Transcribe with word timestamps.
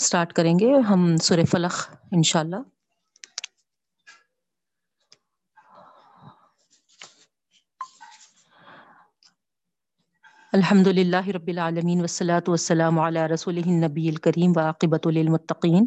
Start 0.00 0.32
کریں 0.32 0.58
گے 0.58 0.78
ہم 0.80 1.16
سورہ 1.16 1.44
فلق، 1.50 1.90
انشاءاللہ۔ 2.12 2.56
الحمد 10.52 10.86
للہ 10.86 11.28
رب 11.28 11.48
العالمین 11.48 12.00
وسلاۃ 12.00 12.48
والسلام 12.48 12.98
علی 12.98 13.20
رسول 13.34 13.58
النبی 13.66 14.08
الکریم 14.08 14.52
واقبۃ 14.56 15.06
للمتقین۔ 15.06 15.86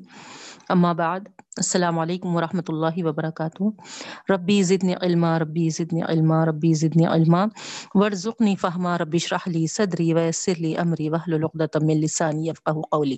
اما 0.70 0.94
بعد، 0.94 1.20
السلام 1.58 2.00
علیکم 2.00 2.36
ورحمۃ 2.36 2.62
اللہ 2.68 3.04
وبرکاتہ۔ 3.04 3.64
ربی 4.32 4.64
ضدن 4.64 4.88
علما، 5.02 5.40
ربی 5.40 5.70
ضدن 5.70 6.04
علما، 6.08 6.46
ربی 6.46 6.74
ضدن 6.74 7.06
علما۔ 7.08 7.46
ورژنی 7.96 8.56
فہما، 8.56 8.98
ربی 8.98 9.18
شرحلی 9.18 9.68
صدری 9.68 10.14
ویسر 10.14 10.54
لی 10.58 10.78
امری 10.78 11.10
وحل 11.10 11.34
العقدۃ 11.34 11.82
من 11.82 11.98
لسانی 11.98 12.48
یفقهوا 12.48 12.84
قولی۔ 12.92 13.18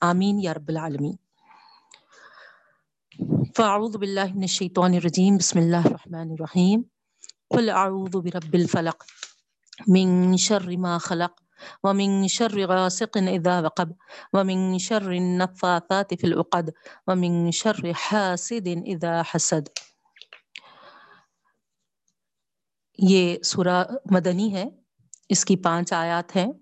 آمین 0.00 0.40
یا 0.40 0.54
رب 0.54 0.68
العالمین۔ 0.68 1.14
فاعوذ 3.56 3.96
باللہ 3.96 4.34
من 4.34 4.40
الشیطان 4.40 4.94
الرجیم، 4.94 5.36
بسم 5.36 5.58
اللہ 5.58 5.76
الرحمن 5.76 6.30
الرحیم۔ 6.30 6.82
قل 7.50 7.70
اعوذ 7.70 8.16
برب 8.16 8.52
الفلق 8.52 9.04
من 9.86 10.36
شر 10.36 10.76
ما 10.78 10.98
خلق۔ 10.98 11.49
ومن 11.82 12.28
شر 12.28 12.66
غاسق 12.66 13.16
اذا 13.28 13.60
وقب، 13.60 13.88
ومن 14.32 14.78
شر 14.78 15.10
النفاثات 15.10 16.14
في 16.20 16.26
العقد، 16.26 16.70
ومن 17.06 17.50
شر 17.50 17.84
حاسد 18.04 18.68
اذا 18.86 19.20
حسد. 19.34 19.68
یہ 22.98 23.42
سورہ 23.42 23.84
مدنی 24.10 24.54
ہے، 24.54 24.64
اس 25.28 25.44
کی 25.44 25.56
پانچ 25.56 25.92
آیات 25.92 26.36
ہیں۔ 26.36 26.52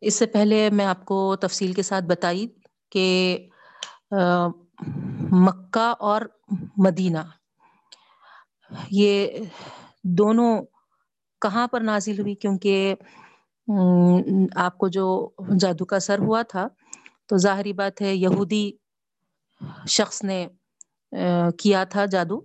اس 0.00 0.14
سے 0.14 0.26
پہلے 0.26 0.68
میں 0.70 0.84
آپ 0.84 1.04
کو 1.04 1.36
تفصیل 1.36 1.72
کے 1.72 1.82
ساتھ 1.82 2.04
بتائی 2.04 2.46
کہ 2.90 3.06
مکہ 5.32 5.94
اور 6.00 6.20
مدینہ، 6.76 7.18
یہ 8.90 9.38
دونوں 10.04 10.62
کہاں 11.46 11.66
پر 11.68 11.80
نازل 11.80 12.20
ہوئی؟ 12.20 12.34
کیونکہ 12.34 12.94
آپ 14.56 14.78
کو 14.78 14.88
جو 14.88 15.06
جادو 15.60 15.84
کا 15.84 15.96
اثر 15.96 16.18
ہوا 16.18 16.42
تھا، 16.42 16.66
تو 17.28 17.36
ظاہری 17.36 17.72
بات 17.72 18.00
ہے، 18.02 18.14
یہودی 18.14 18.64
شخص 19.88 20.22
نے 20.24 20.46
کیا 21.58 21.84
تھا 21.84 22.04
جادو۔ 22.06 22.40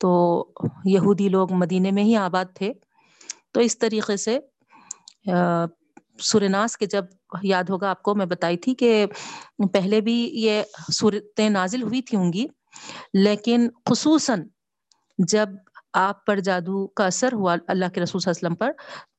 تو 0.00 0.10
یہودی 0.84 1.28
لوگ 1.28 1.52
مدینے 1.52 1.90
میں 1.90 2.04
ہی 2.04 2.16
آباد 2.16 2.44
تھے۔ 2.54 2.72
تو 3.52 3.60
اس 3.60 3.78
طریقے 3.78 4.16
سے 4.16 4.38
سورناس 6.20 6.76
کے 6.76 6.86
جب 6.86 7.04
یاد 7.42 7.64
ہوگا 7.70 7.90
آپ 7.90 8.02
کو، 8.02 8.14
میں 8.14 8.26
بتائی 8.26 8.56
تھی 8.56 8.74
کہ 8.74 9.06
پہلے 9.72 10.00
بھی 10.00 10.16
یہ 10.44 10.62
صورتیں 10.92 11.48
نازل 11.50 11.82
ہوئی 11.82 12.02
تھی 12.02 12.16
ہوں 12.18 12.32
گی، 12.32 12.46
لیکن 13.14 13.68
خصوصاً 13.90 14.42
جب 15.18 15.48
آپ 15.94 16.26
پر 16.26 16.40
جادو 16.40 16.86
کا 16.86 17.06
اثر 17.06 17.32
ہوا 17.32 17.56
اللہ 17.66 17.84
کے 17.94 18.00
رسول 18.00 18.20
صلی 18.20 18.30
اللہ 18.30 18.46
علیہ 18.46 18.46
وسلم 18.46 18.54
پر، 18.54 18.72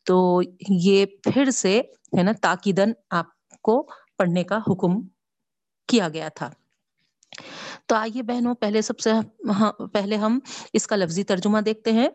تو 0.06 0.42
یہ 0.70 1.06
پھر 1.06 1.52
سے 1.52 1.82
ہے 2.18 2.24
نا 2.24 2.32
تاکیدن 2.42 2.92
آپ 3.10 3.26
کو 3.62 3.82
پڑھنے 4.18 4.44
کا 4.44 4.58
حکم 4.58 5.02
کیا 5.88 6.10
گیا 6.10 6.28
تھا۔ 6.36 6.50
تو 7.86 7.96
آئیے 7.96 8.24
بہنوں، 8.24 8.56
پہلے 8.56 8.82
سب 8.82 9.00
سے 9.00 9.12
ہاں، 9.60 9.72
پہلے 9.72 10.16
ہم 10.16 10.40
اس 10.74 10.88
کا 10.88 10.96
لفظی 10.96 11.24
ترجمہ 11.24 11.62
دیکھتے 11.62 11.92
ہیں۔ 11.92 12.10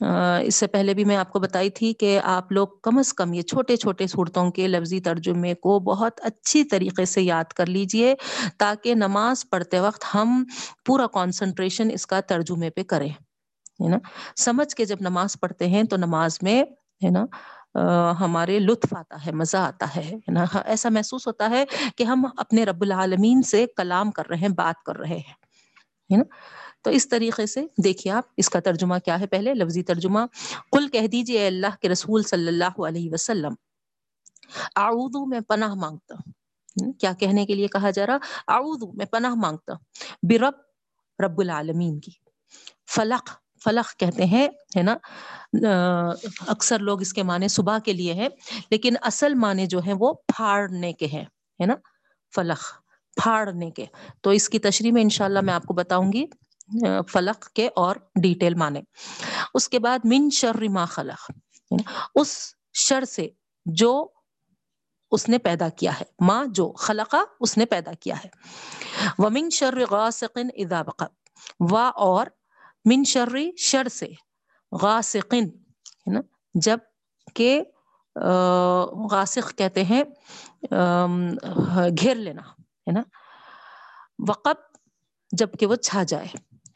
اس 0.00 0.54
سے 0.54 0.66
پہلے 0.66 0.94
بھی 0.94 1.04
میں 1.04 1.16
آپ 1.16 1.32
کو 1.32 1.38
بتائی 1.38 1.70
تھی 1.70 1.92
کہ 1.92 2.20
آپ 2.24 2.52
لوگ 2.52 2.68
کم 2.82 2.98
از 2.98 3.12
کم 3.12 3.32
یہ 3.32 3.42
چھوٹے 3.42 3.76
چھوٹے 3.76 4.06
صورتوں 4.06 4.50
کے 4.50 4.68
لفظی 4.68 5.00
ترجمے 5.00 5.54
کو 5.54 5.78
بہت 5.80 6.20
اچھی 6.22 6.64
طریقے 6.64 7.04
سے 7.04 7.22
یاد 7.22 7.44
کر 7.44 7.66
لیجیے 7.66 8.14
تاکہ 8.58 8.94
نماز 8.94 9.44
پڑھتے 9.50 9.80
وقت 9.80 10.04
ہم 10.14 10.44
پورا 10.86 11.06
کانسنٹریشن 11.06 11.90
اس 11.90 12.06
کا 12.06 12.20
ترجمے 12.20 12.70
پہ 12.70 12.82
کریں۔ 12.82 13.08
ہے 13.80 13.88
نا؟ 13.88 13.98
سمجھ 14.36 14.74
کے 14.76 14.84
جب 14.84 14.96
نماز 15.00 15.36
پڑھتے 15.40 15.68
ہیں 15.68 15.82
تو 15.82 15.96
نماز 15.96 16.38
میں 16.42 16.62
ہے 17.04 17.10
نا 17.10 17.24
ہمارے 18.20 18.58
لطف 18.58 18.92
آتا 18.94 19.24
ہے، 19.26 19.32
مزہ 19.32 19.56
آتا 19.56 19.86
ہے 19.96 20.10
نا؟ 20.28 20.44
ایسا 20.64 20.88
محسوس 20.88 21.26
ہوتا 21.26 21.48
ہے 21.50 21.64
کہ 21.96 22.04
ہم 22.04 22.26
اپنے 22.36 22.64
رب 22.64 22.82
العالمین 22.82 23.42
سے 23.42 23.64
کلام 23.76 24.10
کر 24.10 24.28
رہے 24.30 24.38
ہیں، 24.38 24.48
بات 24.56 24.82
کر 24.82 24.96
رہے 24.96 25.16
ہیں، 25.16 25.34
ہے 26.10 26.16
نا؟ 26.16 26.24
تو 26.82 26.90
اس 26.90 27.08
طریقے 27.08 27.46
سے 27.46 27.64
دیکھیے 27.84 28.12
آپ، 28.12 28.24
اس 28.36 28.50
کا 28.50 28.60
ترجمہ 28.60 28.98
کیا 29.04 29.18
ہے 29.20 29.26
پہلے؟ 29.26 29.54
لفظی 29.54 29.82
ترجمہ، 29.82 30.24
قل 30.72 30.88
کہہ 30.88 31.06
دیجیے 31.06 31.46
اللہ 31.46 31.80
کے 31.82 31.88
رسول 31.88 32.22
صلی 32.22 32.48
اللہ 32.48 32.80
علیہ 32.88 33.10
وسلم، 33.12 33.54
اعوذ، 34.76 35.16
میں 35.28 35.40
پناہ 35.48 35.74
مانگتا 35.76 36.14
ہوں 36.16 36.92
کیا 36.92 37.12
کہنے 37.12 37.46
کے 37.46 37.54
لیے 37.54 37.68
کہا 37.68 37.90
جا 37.90 38.06
رہا؟ 38.06 38.18
اعوذ، 38.48 38.84
میں 38.94 39.06
پناہ 39.06 39.34
مانگتا 39.36 39.74
برب، 40.22 40.54
رب 41.18 41.40
العالمین 41.40 41.98
کی، 42.00 42.10
فلق 42.96 43.30
فلق 43.64 43.98
کہتے 43.98 44.24
ہیں، 44.24 44.48
ہے 44.76 44.82
نا؟ 44.82 44.96
اکثر 46.46 46.78
لوگ 46.78 47.00
اس 47.00 47.12
کے 47.12 47.22
معنی 47.22 47.48
صبح 47.48 47.78
کے 47.78 47.92
لیے 47.92 48.14
ہیں، 48.14 48.28
لیکن 48.70 48.94
اصل 49.02 49.34
معنی 49.34 49.66
جو 49.66 49.80
ہے 49.86 49.92
وہ 49.92 50.12
پھاڑنے 50.28 50.92
کے 50.92 51.06
ہیں، 51.06 51.24
ہے 51.60 51.66
نا؟ 51.66 51.74
فلق 52.34 52.62
پھاڑنے 53.22 53.70
کے۔ 53.70 53.86
تو 54.20 54.30
اس 54.30 54.48
کی 54.48 54.58
تشریح 54.58 54.92
میں 54.92 55.02
انشاءاللہ 55.02 55.40
میں 55.40 55.54
آپ 55.54 55.64
کو 55.64 55.74
بتاؤں 55.74 56.12
گی 56.12 56.26
فلق 57.08 57.46
کے 57.46 57.68
اور 57.76 57.96
ڈیٹیل 58.22 58.54
معنی۔ 58.54 58.80
اس 59.54 59.68
کے 59.68 59.78
بعد 59.78 59.98
من 60.04 60.28
شر 60.32 60.68
ما 60.68 60.84
خلق 60.84 61.30
اس 62.14 62.36
شر 62.74 63.04
سے 63.04 63.28
جو 63.66 64.06
اس 65.10 65.28
نے 65.28 65.38
پیدا 65.38 65.68
کیا 65.68 65.98
ہے 66.00 66.04
ماں 66.20 66.44
جو 66.46 66.72
خلقا 66.72 67.22
اس 67.40 67.56
نے 67.58 67.64
پیدا 67.64 67.92
کیا 68.00 68.14
ہے۔ 68.24 68.28
ومن 69.18 69.50
شر 69.50 69.78
غاسق 69.90 70.38
اذا 70.54 70.80
وقب 70.80 71.72
وا 71.72 71.88
اور 71.88 72.26
من 72.84 73.04
شرری 73.06 73.50
شر 73.58 73.88
سے، 73.88 74.06
غاسقن، 74.72 75.44
ہے 76.06 76.12
نا؟ 76.12 76.20
جبکہ 76.54 77.62
غاسق 79.10 79.56
کہتے 79.58 79.84
ہیں 79.84 80.02
گھیر 82.00 82.14
لینا، 82.14 82.42
ہے 82.86 82.92
نا؟ 82.92 83.02
وقب 84.28 84.58
جبکہ 85.32 85.66
وہ 85.66 85.76
چھا 85.76 86.02
جائے، 86.08 86.26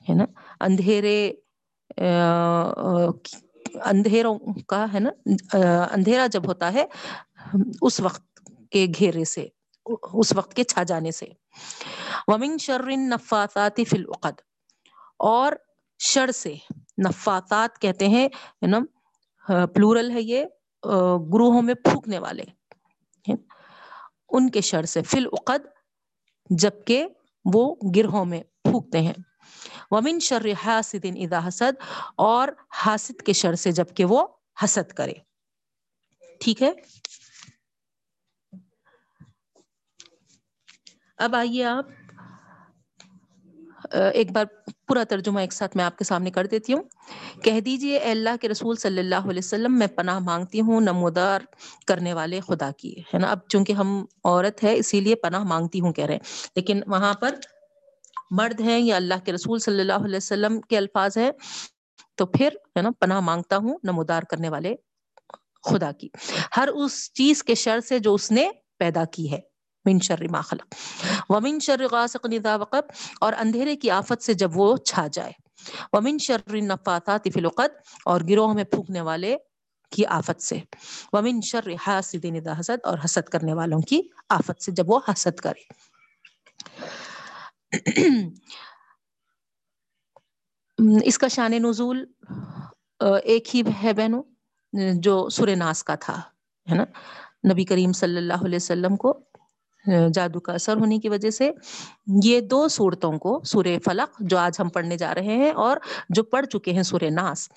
ہے 0.09 0.15
نا؟ 0.15 0.25
اندھیرے 0.61 1.19
اندھیروں 3.85 4.39
کا، 4.69 4.85
ہے 4.95 5.01
نا؟ 5.01 5.11
اندھیرا 5.93 6.27
جب 6.33 6.47
ہوتا 6.49 6.73
ہے، 6.73 6.85
اس 7.83 8.01
وقت 8.01 8.41
کے 8.71 8.87
گھیرے 8.99 9.25
سے، 9.25 9.47
اس 9.87 10.33
وقت 10.37 10.55
کے 10.55 10.65
چھا 10.65 10.83
جانے 10.83 11.11
سے۔ 11.11 11.27
ومن 12.29 12.59
شر 12.61 12.83
نفاثات 12.99 13.81
فی 13.91 13.97
العقد 13.97 14.41
اور 15.29 15.53
شر 15.99 16.31
سے 16.31 16.55
نفاتات 17.07 17.79
کہتے 17.81 18.09
ہیں 18.09 18.29
نا؟ 18.63 18.79
پلورل 19.75 20.11
ہے 20.11 20.23
یہ 20.23 20.45
گروہوں 21.33 21.63
میں 21.63 21.75
پھونکنے 21.75 22.19
والے 22.19 22.45
ان 24.29 24.49
کے 24.51 24.61
شر 24.61 24.85
سے 24.85 25.03
فل 25.03 25.27
اقد 25.33 25.67
جبکہ 26.51 27.07
وہ 27.45 27.75
گرہوں 27.97 28.25
میں 28.25 28.43
پھونکتے 28.65 29.01
ہیں۔ 29.01 29.13
ومن 29.91 30.19
شر 30.21 30.47
حاسد 30.65 31.07
اذا 31.17 31.47
حسد، 31.47 31.81
اور 32.17 32.49
حاسد 32.77 33.23
کے 33.27 33.33
شر 33.33 33.55
سے 33.55 33.73
جبکہ 33.73 34.05
وہ 34.05 34.27
حسد 34.65 34.93
کرے۔ 34.93 35.15
ٹھیک 36.41 36.63
ہے؟ 36.63 36.71
اب 41.19 41.35
آئیے 41.37 41.65
آپ 41.65 41.87
ایک 43.91 44.31
بار 44.31 44.45
پورا 44.89 45.05
ترجمہ 45.05 45.41
ایک 45.41 45.53
ساتھ 45.53 45.77
میں 45.77 45.85
آپ 45.85 45.99
کے 45.99 46.05
سامنے 46.05 46.31
کر 46.31 46.47
دیتی 46.47 46.73
ہوں۔ 46.73 46.83
کہہ 47.43 47.61
دیجیے، 47.61 47.97
اے 47.97 48.11
اللہ 48.11 48.37
کے 48.41 48.49
رسول 48.49 48.77
صلی 48.77 48.99
اللہ 48.99 49.29
علیہ 49.29 49.39
وسلم، 49.39 49.79
میں 49.79 49.87
پناہ 49.87 50.19
مانگتی 50.19 50.61
ہوں، 50.61 50.81
نمودار 50.81 51.41
کرنے 51.87 52.15
والے 52.15 52.41
خدا 52.41 52.71
کی، 52.77 53.01
ہے 53.01 53.19
نا؟ 53.19 53.27
اب 53.31 53.39
چونکہ 53.49 53.73
ہم 53.73 54.05
عورت 54.25 54.65
ہے 54.65 54.75
اسی 54.75 55.01
لیے 55.01 55.15
پناہ 55.15 55.45
مانگتی 55.45 55.81
ہوں، 55.81 55.93
کہہ 55.93 56.05
رہے 56.05 56.15
ہیں۔ 56.15 56.21
لیکن 56.57 56.81
وہاں 56.87 57.15
پر 57.15 57.35
مرد 58.31 58.61
ہیں 58.61 58.79
یا 58.79 58.97
اللہ 58.97 59.15
کے 59.25 59.33
رسول 59.33 59.59
صلی 59.59 59.81
اللہ 59.81 59.93
علیہ 59.93 60.17
وسلم 60.17 60.61
کے 60.61 60.79
الفاظ 60.79 61.17
ہیں، 61.17 61.31
تو 62.15 62.27
پھر، 62.27 62.49
ہے 62.77 62.83
نا، 62.83 62.91
پناہ 63.01 63.21
مانگتا 63.21 63.57
ہوں، 63.57 63.79
نمودار 63.85 64.23
کرنے 64.23 64.49
والے 64.49 64.75
خدا 65.65 65.93
کی۔ 65.93 66.09
ہر 66.57 66.69
اس 66.69 67.13
چیز 67.13 67.45
کے 67.45 67.55
شر 67.55 67.81
سے 67.81 67.99
جو 67.99 68.15
اس 68.15 68.31
نے 68.31 68.51
پیدا 68.79 69.05
کی 69.05 69.33
ہے۔ 69.33 69.48
من 69.89 69.99
شر 70.07 70.27
ما 70.33 70.41
خلق. 70.43 70.75
ومن 71.31 71.59
شر 71.67 71.87
غاسق 71.93 72.27
اذا 72.33 72.57
وقب، 72.57 72.85
اور 73.21 73.33
اندھیرے 73.41 73.77
کی 73.77 73.91
آفت 73.91 74.23
سے 74.23 74.35
جب 74.35 74.57
وہ 74.57 74.77
چھا 74.77 75.07
جائے. 75.13 75.33
ومن 75.93 76.19
شر 76.21 76.41
النفاثات 76.53 77.29
فی 77.35 77.41
العقد، 77.41 77.77
اور 78.05 78.21
گروہ 78.29 78.55
میں 78.55 78.65
پھونکنے 78.65 79.01
والے 79.11 79.37
کی 79.93 80.07
آفت 80.15 80.43
سے. 80.43 80.59
ومن 81.13 81.41
شر 81.45 81.69
حاسد 81.87 82.25
اذا 82.25 82.59
حسد، 82.61 82.85
اور 82.85 82.99
حسد 83.05 83.29
کرنے 83.29 83.55
والوں 83.55 83.81
کی 83.91 84.01
آفت 84.31 84.63
سے 84.63 84.73
جب 84.73 84.91
وہ 84.91 84.99
حسد 85.09 85.41
کرے. 85.41 85.63
اس 90.79 91.19
کا 91.19 91.29
شان 91.29 91.53
نزول 91.63 92.05
ایک 93.01 93.55
ہی 93.55 93.63
ہے 93.83 93.93
بہنوں 93.93 94.23
جو 95.03 95.15
سورہ 95.31 95.55
ناس 95.57 95.83
کا 95.85 95.95
تھا، 96.05 96.17
ہے 96.67 96.75
نا؟ 96.75 96.85
نبی 97.51 97.65
کریم 97.65 97.93
صلی 97.93 98.17
اللہ 98.17 98.45
علیہ 98.45 98.57
وسلم 98.57 98.97
کو 98.97 99.13
جادو 100.15 100.41
کا 100.41 100.53
اثر 100.53 100.77
ہونے 100.77 100.99
کی 100.99 101.09
وجہ 101.09 101.31
سے 101.31 101.51
یہ 102.23 102.41
دو 102.51 102.67
صورتوں 102.69 103.13
کو 103.19 103.41
سورہ 103.47 103.77
فلق 103.85 104.21
جو 104.21 104.39
آج 104.39 104.61
ہم 104.61 104.69
پڑھنے 104.69 104.97
جا 104.97 105.15
رہے 105.15 105.37
ہیں 105.37 105.51
اور 105.65 105.77
جو 106.11 106.23
پڑھ 106.25 106.47
چکے 106.47 106.73
ہیں 106.73 106.83
سورہ 106.83 107.11
ناس 107.13 107.49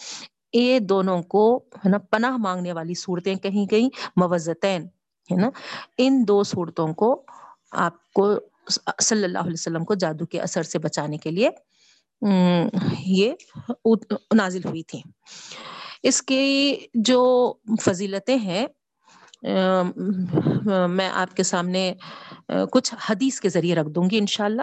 یہ 0.54 0.80
دونوں 0.82 1.22
کو 1.24 1.44
ہے 1.86 1.90
نا، 1.90 1.98
پناہ 2.12 2.38
مانگنے 2.40 2.74
والی 2.74 2.94
صورتیں 2.96 3.36
کہیں 3.36 3.66
گئی 3.72 3.88
موزتین، 4.18 4.86
ہے 5.30 5.36
نا، 5.36 5.50
ان 5.98 6.24
دو 6.28 6.42
صورتوں 6.44 6.88
کو 6.94 7.10
آپ 7.80 8.12
کو 8.14 8.34
صلی 9.02 9.24
اللہ 9.24 9.40
علیہ 9.40 9.54
وسلم 9.54 9.86
کو 9.86 9.94
جادو 9.96 10.26
کے 10.26 10.40
اثر 10.42 10.64
سے 10.64 10.80
بچانے 10.80 11.18
کے 11.18 11.32
لیے 11.32 11.50
یہ 13.08 13.32
نازل 14.36 14.66
ہوئی 14.66 14.84
تھی 14.84 15.02
اس 16.04 16.22
کی 16.22 16.76
جو 17.06 17.22
فضیلتیں 17.84 18.36
ہیں 18.38 18.66
میں 19.44 21.10
آپ 21.10 21.36
کے 21.36 21.44
سامنے 21.44 21.94
کچھ 22.72 22.94
حدیث 23.10 23.40
کے 23.40 23.50
ذریعے 23.50 23.76
رکھ 23.76 23.90
دوں 23.90 24.10
گی 24.10 24.18
انشاءاللہ۔ 24.18 24.62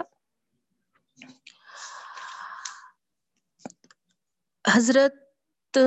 حضرت 4.65 5.77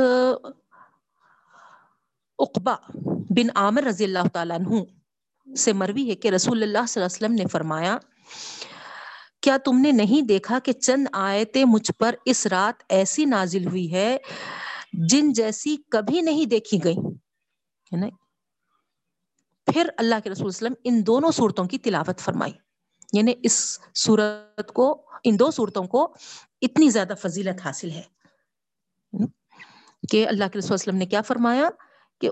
اقبا 2.38 2.74
بن 3.36 3.56
عامر 3.56 3.82
رضی 3.82 4.04
اللہ 4.04 4.28
تعالیٰ 4.32 4.58
عنہ 4.58 4.82
سے 5.46 5.72
مروی 5.72 6.08
ہے 6.10 6.14
کہ 6.14 6.28
رسول 6.28 6.62
اللہ 6.62 6.86
صلی 6.88 7.02
اللہ 7.02 7.06
علیہ 7.06 7.26
وسلم 7.26 7.34
نے 7.34 7.46
فرمایا، 7.52 7.96
کیا 9.42 9.56
تم 9.64 9.78
نے 9.78 9.92
نہیں 9.92 10.22
دیکھا 10.22 10.58
کہ 10.64 10.72
چند 10.72 11.06
آیتیں 11.12 11.64
مجھ 11.64 11.90
پر 11.98 12.14
اس 12.24 12.46
رات 12.46 12.82
ایسی 12.88 13.24
نازل 13.24 13.66
ہوئی 13.66 13.92
ہے 13.92 14.16
جن 15.10 15.32
جیسی 15.32 15.76
کبھی 15.90 16.20
نہیں 16.20 16.46
دیکھی 16.46 16.78
گئی 16.84 16.96
پھر 19.72 19.90
اللہ 19.96 20.14
کے 20.24 20.30
رسول 20.30 20.46
وسلم 20.46 20.72
ان 20.84 21.06
دونوں 21.06 21.30
صورتوں 21.30 21.64
کی 21.64 21.78
تلاوت 21.78 22.18
فرمائی۔ 22.18 22.52
یعنی 23.12 23.34
اس 23.42 23.80
صورت 23.94 24.72
کو، 24.72 25.10
ان 25.24 25.38
دو 25.38 25.50
صورتوں 25.50 25.84
کو 25.84 26.14
اتنی 26.60 26.90
زیادہ 26.90 27.12
فضیلت 27.22 27.66
حاصل 27.66 27.90
ہے۔ 27.90 28.02
کہ 30.10 30.28
اللہ 30.28 30.44
کے 30.52 30.58
رسول 30.58 30.72
وسلم 30.72 30.96
نے 30.96 31.06
کیا 31.06 31.22
فرمایا؟ 31.22 31.70
کہ 32.20 32.30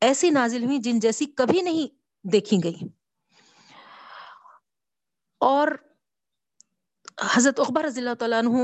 ایسی 0.00 0.30
نازل 0.30 0.64
ہوئی 0.64 0.78
جن 0.78 1.00
جیسی 1.00 1.26
کبھی 1.26 1.60
نہیں 1.60 1.94
دیکھی 2.28 2.58
گئی۔ 2.64 2.78
اور 5.40 5.68
حضرت 7.20 7.60
اخبار 7.60 7.84
رضی 7.84 8.00
اللہ 8.00 8.14
تعالیٰ 8.14 8.38
عنہ 8.38 8.58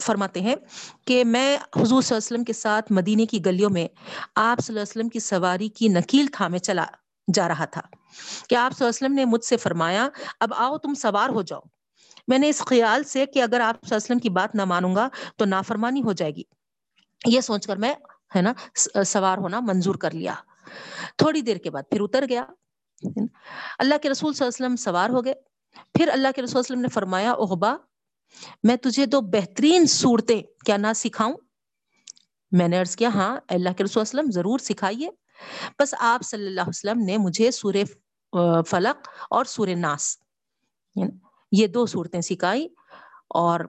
فرماتے 0.00 0.40
ہیں 0.40 0.56
کہ 1.04 1.24
میں 1.24 1.56
حضور 1.56 1.86
صلی 1.86 1.92
اللہ 1.92 2.02
علیہ 2.02 2.16
وسلم 2.16 2.44
کے 2.44 2.52
ساتھ 2.52 2.92
مدینے 2.92 3.26
کی 3.26 3.46
گلیوں 3.46 3.70
میں 3.70 3.88
آپ 4.34 4.58
صلی 4.58 4.72
اللہ 4.72 4.80
علیہ 4.80 4.92
وسلم 4.92 5.08
کی 5.08 5.18
سواری 5.18 5.68
کی 5.68 5.88
نکیل 5.88 6.26
تھامے 6.32 6.58
چلا 6.58 6.84
جا 7.34 7.48
رہا 7.48 7.64
تھا۔ 7.64 7.80
کہ 8.48 8.54
آپ 8.54 8.72
صلی 8.72 8.86
اللہ 8.86 8.88
علیہ 8.88 8.88
وسلم 8.88 9.12
نے 9.12 9.24
مجھ 9.24 9.44
سے 9.44 9.56
فرمایا، 9.56 10.08
اب 10.40 10.54
آؤ 10.56 10.78
تم 10.78 10.94
سوار 10.94 11.28
ہو 11.28 11.42
جاؤ۔ 11.42 11.60
میں 12.28 12.38
نے 12.38 12.48
اس 12.48 12.58
خیال 12.60 13.04
سے 13.04 13.26
کہ 13.26 13.42
اگر 13.42 13.60
آپ 13.60 13.74
صلی 13.74 13.94
اللہ 13.94 13.96
علیہ 13.96 13.96
وسلم 13.96 14.18
کی 14.18 14.28
بات 14.28 14.54
نہ 14.54 14.64
مانوں 14.64 14.94
گا 14.94 15.08
تو 15.36 15.44
نافرمانی 15.44 16.02
ہو 16.02 16.12
جائے 16.12 16.30
گی۔ 16.34 16.42
یہ 17.26 17.40
سوچ 17.40 17.66
کر 17.66 17.76
میں، 17.76 17.94
ہے 18.36 18.42
نا 18.42 18.52
سوار 19.04 19.38
ہونا 19.38 19.60
منظور 19.60 19.94
کر 19.94 20.10
لیا۔ 20.10 20.34
تھوڑی 21.16 21.40
دیر 21.40 21.56
کے 21.56 21.70
بعد 21.70 21.82
پھر 21.90 22.00
اتر 22.00 22.24
گیا۔ 22.28 22.44
اللہ 23.78 23.94
کے 24.02 24.10
رسول 24.10 24.34
صلی 24.34 24.46
اللہ 24.46 24.56
علیہ 24.56 24.66
وسلم 24.66 24.76
سوار 24.76 25.10
ہو 25.10 25.24
گئے۔ 25.24 25.34
پھر 25.94 26.08
اللہ 26.08 26.28
کے 26.36 26.42
رسول 26.42 26.58
وسلم 26.58 26.80
نے 26.80 26.88
فرمایا، 26.88 27.32
اغبا 27.32 27.76
میں 28.62 28.76
تجھے 28.76 29.06
دو 29.06 29.20
بہترین 29.20 29.86
صورتیں، 29.86 30.42
کیا 30.64 30.76
نہ 30.76 30.86
سکھاؤں؟ 30.94 31.34
میں 32.52 32.68
نے 32.68 32.78
عرض 32.78 32.96
کیا 32.96 33.08
ہاں 33.08 33.40
اللہ 33.48 33.68
کے 33.76 33.84
رسول 33.84 34.00
وسلم 34.00 34.30
ضرور 34.30 34.58
سکھائیے۔ 34.58 35.10
بس 35.78 35.94
آپ 35.98 36.22
صلی 36.22 36.46
اللہ 36.46 36.60
علیہ 36.60 36.68
وسلم 36.68 37.00
نے 37.00 37.16
مجھے 37.16 37.50
سورہ 37.50 37.84
فلق 38.66 39.08
اور 39.30 39.44
سورہ 39.44 39.74
ناس 39.76 40.16
یعنی 40.94 41.10
یہ 41.52 41.66
دو 41.66 41.86
صورتیں 41.86 42.20
سکھائی۔ 42.20 42.68
اور 43.28 43.60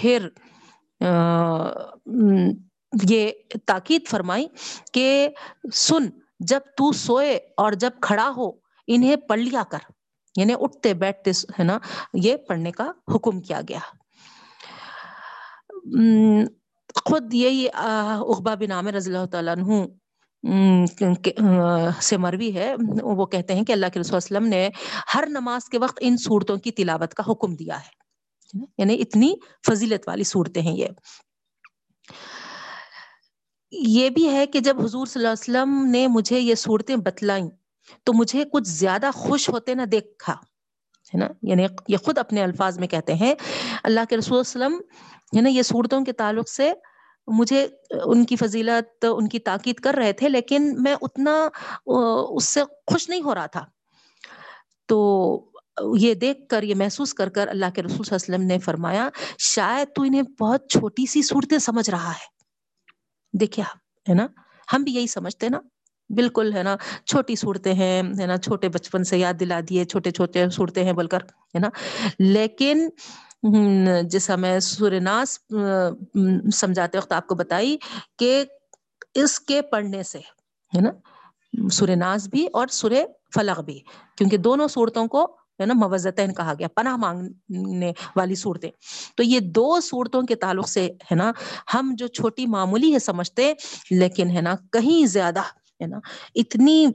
پھر 0.00 0.28
یہ 3.10 3.30
تاکید 3.64 4.06
فرمائی 4.08 4.46
کہ 4.92 5.28
سن، 5.74 6.08
جب 6.40 6.60
تو 6.76 6.92
سوئے 6.92 7.34
اور 7.56 7.72
جب 7.72 7.90
کھڑا 8.02 8.30
ہو، 8.36 8.50
انہیں 8.86 9.16
پڑھ 9.16 9.40
لیا 9.40 9.62
کر۔ 9.70 9.78
یعنی 10.38 10.54
اٹھتے 10.60 10.94
بیٹھتے 10.94 11.30
ہے 11.30 11.62
نا، 11.62 11.78
یہ 12.14 12.36
پڑھنے 12.36 12.70
کا 12.70 12.90
حکم 13.14 13.40
کیا 13.40 13.60
گیا۔ 13.68 13.78
خود 17.04 17.34
یہی 17.34 17.68
اقبا 17.74 18.54
بن 18.54 18.72
عامر 18.72 18.94
رضی 18.94 19.14
اللہ 19.14 19.26
تعالیٰ 19.26 19.54
عنہ 19.56 19.86
سے 22.02 22.16
مروی 22.16 22.54
ہے۔ 22.54 22.74
وہ 23.02 23.26
کہتے 23.26 23.54
ہیں 23.54 23.64
کہ 23.64 23.72
اللہ 23.72 23.86
کے 23.94 24.00
رسول 24.00 24.16
وسلم 24.16 24.46
نے 24.46 24.68
ہر 25.14 25.24
نماز 25.28 25.68
کے 25.68 25.78
وقت 25.78 25.98
ان 26.00 26.16
صورتوں 26.16 26.56
کی 26.56 26.70
تلاوت 26.70 27.14
کا 27.14 27.22
حکم 27.32 27.54
دیا 27.54 27.78
ہے۔ 27.80 27.98
یعنی 28.78 29.00
اتنی 29.00 29.34
فضیلت 29.66 30.08
والی 30.08 30.24
صورتیں 30.24 30.62
ہیں 30.62 30.76
یہ۔ 30.76 30.88
یہ 33.70 34.10
بھی 34.10 34.30
ہے 34.30 34.46
کہ 34.46 34.60
جب 34.60 34.80
حضور 34.84 35.06
صلی 35.06 35.26
اللہ 35.26 35.32
علیہ 35.32 35.72
وسلم 35.72 35.86
نے 35.90 36.06
مجھے 36.06 36.40
یہ 36.40 36.54
صورتیں 36.54 36.96
بتلائیں 36.96 37.48
تو 38.04 38.12
مجھے 38.12 38.44
کچھ 38.52 38.68
زیادہ 38.68 39.10
خوش 39.14 39.48
ہوتے 39.48 39.74
نہ 39.74 39.82
دیکھا، 39.82 40.32
ہے 41.14 41.18
نا؟ 41.18 41.28
یعنی 41.42 41.66
یہ 41.88 41.96
خود 41.96 42.18
اپنے 42.18 42.42
الفاظ 42.42 42.78
میں 42.78 42.88
کہتے 42.88 43.14
ہیں، 43.14 43.34
اللہ 43.82 44.00
کے 44.10 44.16
رسول 44.16 44.38
وسلم، 44.38 44.74
ہے 45.36 45.40
نا، 45.40 45.48
یہ 45.48 45.62
صورتوں 45.62 46.04
کے 46.04 46.12
تعلق 46.12 46.48
سے 46.48 46.72
مجھے 47.26 47.68
ان 47.90 48.24
کی 48.24 48.36
فضیلت، 48.36 49.06
ان 49.12 49.28
کی 49.28 49.38
تاکید 49.38 49.74
کر 49.74 49.94
رہے 49.94 50.12
تھے، 50.12 50.28
لیکن 50.28 50.82
میں 50.82 50.96
اتنا 51.02 51.48
اس 52.30 52.44
سے 52.44 52.64
خوش 52.64 53.08
نہیں 53.08 53.22
ہو 53.22 53.34
رہا 53.34 53.46
تھا۔ 53.46 53.64
تو 54.86 55.50
یہ 55.96 56.14
دیکھ 56.14 56.48
کر، 56.48 56.62
یہ 56.62 56.74
محسوس 56.74 57.14
کر 57.14 57.28
کر 57.28 57.48
اللہ 57.48 57.66
کے 57.74 57.82
رسول 57.82 58.04
صلی 58.04 58.14
اللہ 58.14 58.24
علیہ 58.26 58.34
وسلم 58.34 58.46
نے 58.46 58.58
فرمایا، 58.58 59.08
شاید 59.38 59.88
تو 59.94 60.02
انہیں 60.02 60.22
بہت 60.22 60.70
چھوٹی 60.70 61.06
سی 61.06 61.22
صورتیں 61.22 61.58
سمجھ 61.58 61.90
رہا 61.90 62.10
ہے۔ 62.10 62.38
دیکھیا 63.38 63.64
ہے 64.08 64.14
نا؟ 64.14 64.26
ہم 64.72 64.82
بھی 64.82 64.94
یہی 64.94 65.06
سمجھتے 65.06 65.48
نا۔ 65.48 65.60
بالکل، 66.14 66.52
ہے 66.54 66.62
نا؟ 66.62 66.76
چھوٹی 67.04 67.36
صورتیں 67.36 67.74
ہیں، 67.74 68.02
ہے 68.18 68.26
نا؟ 68.26 68.36
چھوٹے 68.36 68.68
بچپن 68.68 69.04
سے 69.04 69.18
یاد 69.18 69.34
دلا 69.40 69.60
دیے، 69.68 69.84
چھوٹے 69.84 70.10
چھوٹے 70.10 70.48
صورتیں 70.50 70.84
ہیں 70.84 70.92
بول 70.92 71.06
کر 71.06 71.22
ہے 71.54 71.58
نا؟ 71.58 71.68
لیکن 72.18 72.88
جیسا 74.10 74.36
میں 74.36 74.58
سورناس 74.60 75.38
سمجھاتے 76.54 76.98
وقت 76.98 77.12
آپ 77.12 77.26
کو 77.26 77.34
بتائی 77.34 77.76
کہ 78.18 78.44
اس 79.14 79.40
کے 79.40 79.62
پڑھنے 79.62 80.02
سے، 80.02 80.18
ہے 80.74 80.80
نا؟ 80.80 80.90
سورناس 81.68 82.28
بھی 82.28 82.46
اور 82.52 82.66
سورہ 82.66 83.04
فلق 83.34 83.60
بھی، 83.60 83.80
کیونکہ 84.16 84.36
دونوں 84.36 84.68
صورتوں 84.68 85.06
کو، 85.06 85.24
ہے 85.60 85.66
نا؟ 85.66 85.74
موزتین 85.74 86.34
کہا 86.34 86.52
گیا، 86.58 86.68
پناہ 86.68 86.96
مانگنے 86.96 87.92
والی 88.16 88.34
صورتیں۔ 88.34 88.70
تو 89.16 89.22
یہ 89.22 89.40
دو 89.40 89.80
صورتوں 89.80 90.22
کے 90.22 90.34
تعلق 90.34 90.68
سے، 90.68 90.86
ہے 90.86 91.14
نا؟ 91.14 91.32
ہم 91.74 91.94
جو 91.98 92.06
چھوٹی 92.06 92.46
معمولی 92.46 92.92
ہے 92.94 92.98
سمجھتے، 92.98 93.52
لیکن، 93.90 94.30
ہے 94.30 94.40
نا؟ 94.40 94.54
کہیں 94.72 95.06
زیادہ 95.06 95.40
ہے 95.80 95.86
نا؟ 95.86 95.98
اتنی 96.34 96.86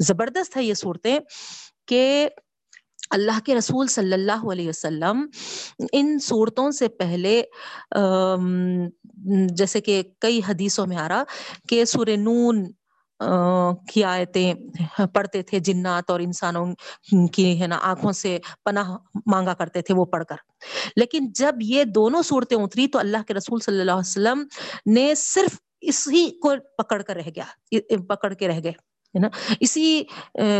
زبردست 0.00 0.56
ہے 0.56 0.64
یہ 0.64 0.74
صورتیں 0.74 1.18
کہ 1.88 2.28
اللہ 3.10 3.38
کے 3.44 3.54
رسول 3.54 3.86
صلی 3.86 4.12
اللہ 4.12 4.50
علیہ 4.52 4.68
وسلم 4.68 5.26
ان 5.92 6.18
صورتوں 6.18 6.70
سے 6.70 6.88
پہلے 6.88 7.42
جیسے 9.56 9.80
کہ 9.80 10.02
کئی 10.18 10.40
حدیثوں 10.48 10.86
میں 10.86 10.96
آ 10.96 11.08
رہا 11.08 11.22
کہ 11.68 11.84
سور 11.84 12.06
نون 12.18 12.64
کی 13.92 14.02
آیتیں 14.04 14.54
پڑھتے 15.12 15.42
تھے، 15.42 15.58
جنات 15.58 16.10
اور 16.10 16.20
انسانوں 16.20 16.66
کی، 17.32 17.60
ہے 17.60 17.66
نا، 17.66 17.78
آنکھوں 17.82 18.12
سے 18.12 18.38
پناہ 18.64 18.90
مانگا 19.26 19.54
کرتے 19.54 19.82
تھے 19.82 19.94
وہ 19.94 20.04
پڑھ 20.04 20.24
کر۔ 20.24 20.36
لیکن 20.96 21.28
جب 21.34 21.54
یہ 21.60 21.84
دونوں 21.84 22.22
صورتیں 22.22 22.56
اتری 22.56 22.86
تو 22.88 22.98
اللہ 22.98 23.22
کے 23.28 23.34
رسول 23.34 23.60
صلی 23.60 23.80
اللہ 23.80 23.92
علیہ 23.92 24.10
وسلم 24.10 24.44
نے 24.86 25.12
صرف 25.16 25.58
اسی 25.86 26.30
کو 26.30 26.52
پکڑ 26.78 27.02
کر 27.02 27.16
رہ 27.16 27.30
گیا 27.36 27.44
پکڑ 28.08 28.32
کے 28.32 28.48
رہ 28.48 28.60
گئے، 28.64 28.70
ہے 28.70 29.18
نا؟ 29.18 29.28
اسی 29.60 30.02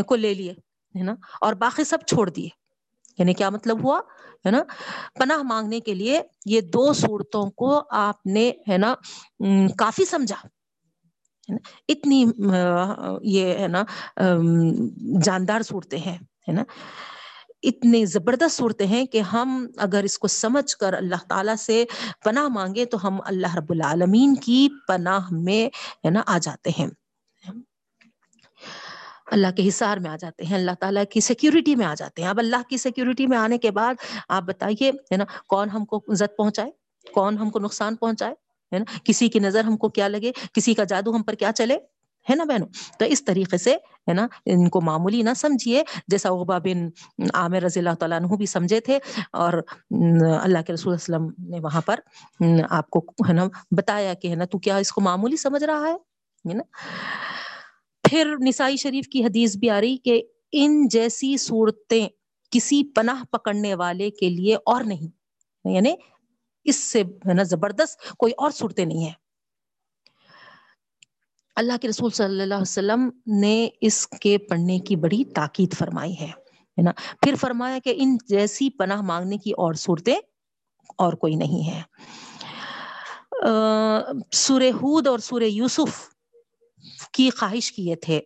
کو 0.07 0.17
لے 0.17 0.35
لیے، 0.35 0.53
ہے 0.97 1.03
نا؟ 1.03 1.15
اور 1.41 1.53
باقی 1.53 1.85
سب 1.85 1.99
چھوڑ 2.07 2.31
دیے۔ 2.31 2.49
یعنی 3.19 3.35
کیا 3.35 3.51
مطلب 3.51 3.85
ہوا؟ 3.85 4.01
ہے 4.47 4.51
نا؟ 4.51 4.63
پناہ 5.15 5.43
مانگنے 5.43 5.81
کے 5.81 5.95
لیے 5.95 6.23
یہ 6.47 6.61
دو 6.61 6.93
صورتوں 6.93 7.51
کو 7.51 7.83
آپ 7.91 8.27
نے، 8.27 8.53
ہے 8.71 8.79
نا 8.79 8.95
کافی 9.79 10.05
سمجھا۔ 10.05 10.47
اتنی 11.89 12.25
یہ، 13.23 13.59
ہے 13.59 13.69
نا 13.69 13.85
جاندار 15.23 15.61
صورتیں 15.61 15.99
ہیں، 15.99 16.19
ہے 16.49 16.53
نا؟ 16.53 16.63
اتنی 17.67 18.05
زبردست 18.05 18.57
صورتیں 18.57 18.87
ہیں 18.87 19.07
کہ 19.07 19.21
ہم 19.21 19.67
اگر 19.77 20.03
اس 20.03 20.19
کو 20.19 20.29
سمجھ 20.29 20.77
کر 20.77 20.93
اللہ 20.93 21.29
تعالیٰ 21.29 21.57
سے 21.57 21.85
پناہ 22.25 22.49
مانگے 22.49 22.85
تو 22.85 23.07
ہم 23.07 23.21
اللہ 23.25 23.57
رب 23.57 23.71
العالمین 23.71 24.35
کی 24.35 24.69
پناہ 24.89 25.29
میں 25.31 25.67
ہے 26.07 26.11
نا 26.11 26.23
آ 26.27 26.39
جاتے 26.43 26.71
ہیں۔ 26.79 26.87
اللہ 29.27 29.47
کے 29.57 29.69
حصار 29.69 29.97
میں 29.97 30.11
آ 30.11 30.17
جاتے 30.17 30.45
ہیں، 30.47 30.57
اللہ 30.57 30.71
تعالیٰ 30.81 31.05
کی 31.11 31.21
سیکیورٹی 31.21 31.77
میں 31.77 31.87
آ 31.87 31.95
جاتے 31.95 32.23
ہیں۔ 32.23 32.29
اب 32.29 32.39
اللہ 32.39 32.57
کی 32.69 32.77
سیکیورٹی 32.77 33.27
میں 33.27 33.39
آنے 33.39 33.59
کے 33.59 33.71
بعد 33.71 33.95
آپ 34.29 34.43
بتائیے، 34.43 34.91
ہے 34.91 35.17
نا، 35.17 35.25
کون 35.49 35.71
ہم 35.71 35.85
کو 35.85 36.05
عزت 36.09 36.37
پہنچائے؟ 36.37 36.71
کون 37.13 37.39
ہم 37.39 37.51
کو 37.51 37.59
نقصان 37.59 37.95
پہنچائے؟ 37.95 38.35
ہے 38.73 38.79
نا، 38.79 38.99
کسی 39.05 39.29
کی 39.29 39.39
نظر 39.39 39.65
ہم 39.65 39.77
کو 39.77 39.89
کیا 39.89 40.09
لگے؟ 40.09 40.33
کسی 40.53 40.75
کا 40.75 40.85
جادو 40.85 41.17
ہم 41.17 41.23
پر 41.23 41.33
کیا 41.33 41.53
چلے؟ 41.53 41.77
ہے 42.31 42.35
نا 42.35 42.45
بہنوں؟ 42.45 42.69
تو 42.99 43.05
اس 43.05 43.25
طریقے 43.25 43.57
سے 43.57 43.77
ہے 44.09 44.15
نا؟ 44.15 44.27
ان 44.47 44.69
کو 44.69 44.81
معمولی 44.81 45.23
نہ 45.23 45.31
سمجھیے۔ 45.37 45.83
جیسا 46.09 46.29
عقبہ 46.29 46.59
بن 46.59 46.89
عامر 47.35 47.63
رضی 47.63 47.81
اللہ 47.81 47.95
تعالیٰ 47.95 48.19
عنہ 48.21 48.37
بھی 48.37 48.47
سمجھے 48.47 48.81
تھے 48.81 48.99
اور 49.33 49.53
اللہ 50.43 50.63
کے 50.67 50.73
رسول 50.73 50.95
وسلم 50.95 51.27
نے 51.39 51.61
وہاں 51.61 51.81
پر 51.81 52.01
آپ 52.71 52.91
کو 52.91 52.99
ہے 53.29 53.33
نا 53.33 53.49
بتایا 53.71 54.15
کہ 54.15 54.29
ہے 54.29 54.35
نا 54.35 54.45
تو 54.45 54.59
کیا 54.59 54.77
اس 54.77 54.93
کو 54.93 55.01
معمولی 55.01 55.37
سمجھ 55.37 55.65
رہا 55.65 55.81
ہے 55.81 56.55
نا؟ 56.55 56.63
پھر 58.11 58.35
نسائی 58.41 58.77
شریف 58.77 59.09
کی 59.09 59.25
حدیث 59.25 59.57
بھی 59.57 59.71
آ 59.71 59.81
رہی 59.81 59.97
کہ 59.97 60.23
ان 60.53 60.89
جیسی 60.89 61.37
صورتیں 61.37 62.09
کسی 62.51 62.85
پناہ 62.95 63.25
پکڑنے 63.31 63.75
والے 63.75 64.11
کے 64.11 64.31
لیے 64.31 64.55
اور 64.55 64.85
نہیں۔ 64.85 65.09
یعنی 65.75 65.95
اس 66.65 66.77
سے 66.77 67.03
ہے 67.03 67.35
نا 67.35 67.43
زبردست 67.43 68.17
کوئی 68.19 68.33
اور 68.39 68.51
صورتیں 68.51 68.85
نہیں 68.85 68.99
ہیں۔ 68.99 69.26
اللہ 71.57 71.73
کے 71.83 71.89
رسول 71.89 72.11
صلی 72.11 72.25
اللہ 72.25 72.43
علیہ 72.43 72.63
وسلم 72.63 73.11
نے 73.41 73.69
اس 73.81 74.07
کے 74.21 74.39
پڑھنے 74.39 74.79
کی 74.79 74.97
بڑی 74.97 75.25
تاکید 75.25 75.75
فرمائی 75.75 76.15
ہے 76.21 76.31
نا؟ 76.83 76.91
پھر 77.23 77.35
فرمایا 77.35 77.79
کہ 77.85 77.95
ان 77.97 78.17
جیسی 78.29 78.71
پناہ 78.71 79.01
مانگنے 79.01 79.39
کی 79.39 79.51
اور 79.51 79.75
صورتیں 79.75 80.17
اور 80.99 81.13
کوئی 81.13 81.35
نہیں 81.35 81.71
ہے۔ 81.71 81.81
سورہ 84.33 84.71
ہود 84.73 85.07
اور 85.07 85.19
سورہ 85.19 85.45
یوسف 85.45 86.09
کی 87.13 87.31
خواہش 87.31 87.73
کیے 87.73 87.97
تھے۔ 87.97 88.21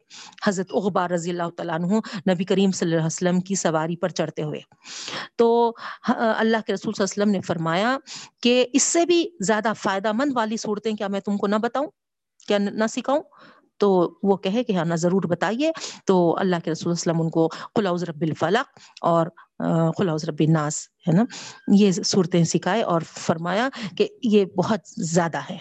حضرت 0.47 0.67
اغبار 0.75 1.11
رضی 1.11 1.31
اللہ 1.31 1.51
تعالیٰ 1.57 1.75
عنہ 1.75 1.95
نبی 2.31 2.45
کریم 2.45 2.71
صلی 2.71 2.87
اللہ 2.89 2.99
علیہ 2.99 3.07
وسلم 3.07 3.41
کی 3.41 3.55
سواری 3.55 3.97
پر 3.97 4.09
چڑھتے 4.09 4.43
ہوئے۔ 4.43 4.61
تو 5.37 5.73
اللہ 6.37 6.57
کے 6.67 6.75
رسول 6.75 6.95
صلی 6.95 7.05
اللہ 7.05 7.13
علیہ 7.13 7.23
وسلم 7.23 7.31
نے 7.31 7.41
فرمایا 7.41 7.99
کہ 8.43 8.67
اس 8.73 8.83
سے 8.83 9.07
بھی 9.07 9.29
زیادہ 9.41 9.73
فائدہ 9.79 10.13
مند 10.13 10.33
والی 10.35 10.57
صورتیں 10.57 10.93
کیا 10.93 11.09
میں 11.09 11.21
تم 11.21 11.37
کو 11.37 11.47
نہ 11.47 11.57
بتاؤں؟ 11.57 11.89
کیا 12.51 12.59
نہ 12.59 12.87
سکھاؤں، 12.91 13.23
تو 13.81 13.89
وہ 14.23 14.37
کہے 14.37 14.65
کہ 14.65 14.73
ہاں 14.73 14.85
نہ 14.85 14.95
ضرور 14.95 15.23
بتائیے۔ 15.29 15.71
تو 16.07 16.17
اللہ 16.39 16.57
کے 16.65 16.71
رسول 16.71 16.93
وسلم 16.93 17.21
ان 17.21 17.31
کو 17.31 17.49
خلاؤز 17.75 18.05
رب 18.05 18.21
الفلق 18.21 18.79
اور 19.03 19.27
خلاؤز 19.97 20.25
رب 20.25 20.41
الناس، 20.41 20.87
ہے 21.09 21.13
نا؟ 21.13 21.25
یہ 21.77 21.91
صورتیں 21.93 22.45
سکھائے 22.45 22.83
اور 22.83 23.01
فرمایا 23.07 23.69
کہ 23.99 24.09
یہ 24.23 24.45
بہت 24.57 24.81
زیادہ 25.13 25.39
ہے 25.51 25.57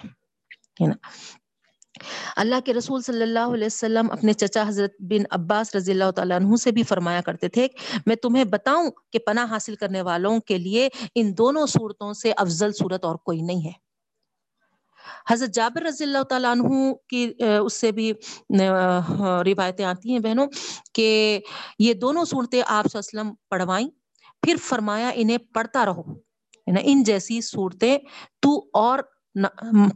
نا؟ 0.87 0.95
اللہ 2.35 2.59
کے 2.65 2.73
رسول 2.73 3.01
صلی 3.01 3.21
اللہ 3.21 3.53
علیہ 3.53 3.65
وسلم 3.65 4.11
اپنے 4.11 4.33
چچا 4.33 4.63
حضرت 4.67 4.93
بن 4.99 5.23
عباس 5.31 5.75
رضی 5.75 5.91
اللہ 5.91 6.11
تعالیٰ 6.15 6.37
عنہ 6.37 6.55
سے 6.55 6.71
بھی 6.71 6.83
فرمایا 6.83 7.21
کرتے 7.21 7.47
تھے 7.47 7.67
میں 8.05 8.15
تمہیں 8.15 8.43
بتاؤں 8.43 8.89
کہ 9.11 9.19
پناہ 9.19 9.51
حاصل 9.51 9.75
کرنے 9.75 10.01
والوں 10.01 10.39
کے 10.39 10.57
لیے 10.57 10.87
ان 11.15 11.31
دونوں 11.37 11.65
صورتوں 11.67 12.13
سے 12.13 12.31
افضل 12.37 12.71
صورت 12.73 13.05
اور 13.05 13.15
کوئی 13.15 13.41
نہیں 13.41 13.65
ہے۔ 13.65 13.71
حضرت 15.31 15.53
جابر 15.53 15.83
رضی 15.83 16.03
اللہ 16.03 16.23
تعالیٰ 16.29 16.51
عنہ 16.51 16.91
کی 17.09 17.31
اس 17.39 17.73
سے 17.73 17.91
بھی 17.91 18.11
روایتیں 19.45 19.85
آتی 19.85 20.11
ہیں 20.11 20.19
بہنوں 20.19 20.47
کہ 20.93 21.39
یہ 21.79 21.93
دونوں 22.01 22.25
صورتیں 22.25 22.61
آپ 22.67 22.95
وسلم 22.95 23.33
پڑھوائیں، 23.49 23.87
پھر 24.43 24.55
فرمایا 24.63 25.11
انہیں 25.15 25.37
پڑھتا 25.53 25.85
رہو 25.85 26.03
یعنی 26.67 26.81
ان 26.83 27.03
جیسی 27.03 27.39
صورتیں 27.41 27.97
تو 28.41 28.57
اور 28.73 28.99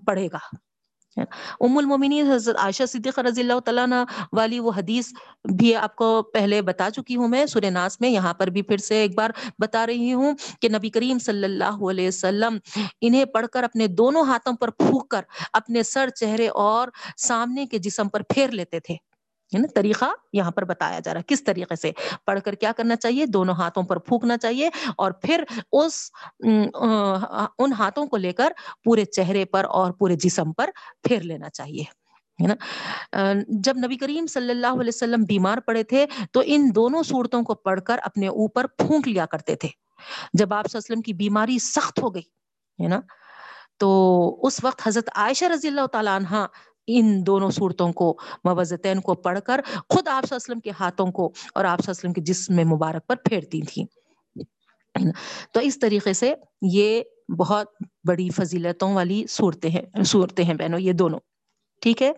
پڑھے 0.06 0.28
گا۔ 0.28 0.40
ام 1.18 1.78
المومنین، 1.78 2.32
حضرت 2.32 2.56
عائشہ 2.60 2.84
صدیقہ 2.90 3.22
رضی 3.22 3.42
اللہ 3.42 3.60
تعالیٰ 3.66 3.84
عنہ 3.84 3.96
والی 4.34 4.60
وہ 4.60 4.72
حدیث 4.78 5.12
بھی 5.58 5.74
آپ 5.76 5.96
کو 5.96 6.22
پہلے 6.34 6.62
بتا 6.62 6.90
چکی 6.92 7.16
ہوں 7.16 7.28
میں، 7.28 7.46
سورہ 7.46 7.70
ناس 7.70 8.00
میں، 8.02 8.10
یہاں 8.10 8.34
پر 8.34 8.48
بھی 8.48 8.62
پھر 8.62 8.78
سے 8.78 9.02
ایک 9.02 9.16
بار 9.18 9.30
بتا 9.60 9.86
رہی 9.88 10.14
ہوں 10.14 10.34
کہ 10.62 10.70
نبی 10.70 10.90
کریم 10.90 11.20
صلی 11.20 11.44
اللہ 11.44 11.84
علیہ 11.90 12.08
وسلم 12.08 12.58
انہیں 13.02 13.26
پڑھ 13.26 13.48
کر 13.48 13.64
اپنے 13.64 13.88
دونوں 13.88 14.24
ہاتھوں 14.26 14.54
پر 14.58 14.70
پھونک 14.70 15.10
کر 15.10 15.22
اپنے 15.54 15.84
سر، 15.84 16.10
چہرے 16.10 16.48
اور 16.48 16.88
سامنے 17.18 17.66
کے 17.66 17.78
جسم 17.78 18.10
پر 18.10 18.22
پھیر 18.30 18.52
لیتے 18.52 18.80
تھے۔ 18.80 18.96
یعنی 19.54 19.68
طریقہ 19.76 20.06
یہاں 20.34 20.52
پر 20.52 20.66
بتایا 20.66 21.00
جا 21.00 21.14
رہا 21.14 21.20
ہے، 21.20 21.24
کس 21.28 21.44
طریقے 21.44 21.76
سے؟ 21.76 21.92
پڑھ 22.26 22.40
کر 22.42 22.56
کیا 22.56 22.72
کرنا 22.78 22.96
چاہیے؟ 22.96 23.26
دونوں 23.28 23.56
ہاتھوں 23.56 23.84
پر 23.84 24.00
پھونکنا 24.00 24.38
چاہیے 24.38 24.70
اور 24.98 25.12
پھر 25.22 25.44
اس 25.74 26.00
ان 26.40 27.74
ہاتھوں 27.74 28.06
کو 28.06 28.18
لے 28.18 28.32
کر 28.34 28.54
پورے 28.86 29.06
چہرے 29.08 29.46
پر 29.46 29.66
اور 29.72 29.92
پورے 29.92 30.16
جسم 30.22 30.54
پر 30.54 30.70
پھیر 31.04 31.22
لینا 31.22 31.50
چاہیے، 31.50 31.84
ہے 32.40 32.48
نا؟ 32.48 32.56
جب 33.60 33.78
نبی 33.78 33.98
کریم 33.98 34.28
صلی 34.28 34.50
اللہ 34.52 34.82
علیہ 34.82 34.94
وسلم 34.96 35.24
بیمار 35.24 35.58
پڑے 35.66 35.84
تھے 35.84 36.06
تو 36.32 36.42
ان 36.46 36.70
دونوں 36.76 37.04
صورتوں 37.04 37.42
کو 37.44 37.56
پڑھ 37.56 37.82
کر 37.82 38.00
اپنے 38.04 38.28
اوپر 38.30 38.68
پھونک 38.78 39.08
لیا 39.08 39.26
کرتے 39.26 39.56
تھے۔ 39.56 39.70
جب 40.34 40.54
آپ 40.54 40.66
وسلم 40.74 41.02
کی 41.02 41.14
بیماری 41.16 41.58
سخت 41.62 42.00
ہو 42.00 42.14
گئی، 42.16 42.24
ہے 42.80 42.88
نا؟ 42.88 43.00
تو 43.80 43.90
اس 44.48 44.64
وقت 44.64 44.82
حضرت 44.86 45.10
عائشہ 45.16 45.46
رضی 45.46 45.68
اللہ 45.68 45.86
تعالیٰ 45.92 46.16
عنہ 46.16 46.46
ان 46.88 47.26
دونوں 47.26 47.52
صورتوں 47.52 47.94
کو 47.94 48.18
موزتین 48.44 49.02
کو 49.02 49.14
پڑھ 49.14 49.40
کر 49.46 49.62
خود 49.90 50.08
آپ 50.08 50.24
وسلم 50.32 50.60
کے 50.60 50.72
ہاتھوں 50.80 51.12
کو 51.12 51.34
اور 51.56 51.66
آپ 51.66 51.80
وسلم 51.88 52.14
کے 52.14 52.22
جسم 52.22 52.56
میں 52.56 52.64
مبارک 52.64 53.08
پر 53.08 53.16
پھیرتی 53.16 53.62
تھیں 53.62 53.86
تو 55.52 55.60
اس 55.60 55.80
طریقے 55.80 56.14
سے 56.14 56.34
یہ 56.62 57.02
بہت 57.38 57.68
بڑی 58.08 58.30
فضیلتوں 58.30 58.94
والی 58.94 59.28
صورتیں 59.28 59.70
ہیں 59.70 60.04
صورتیں 60.04 60.44
ہیں 60.44 60.54
بہنوں، 60.54 60.80
یہ 60.80 60.94
دونوں۔ 60.94 61.20
ٹھیک 61.82 62.02
ہے؟ 62.02 62.12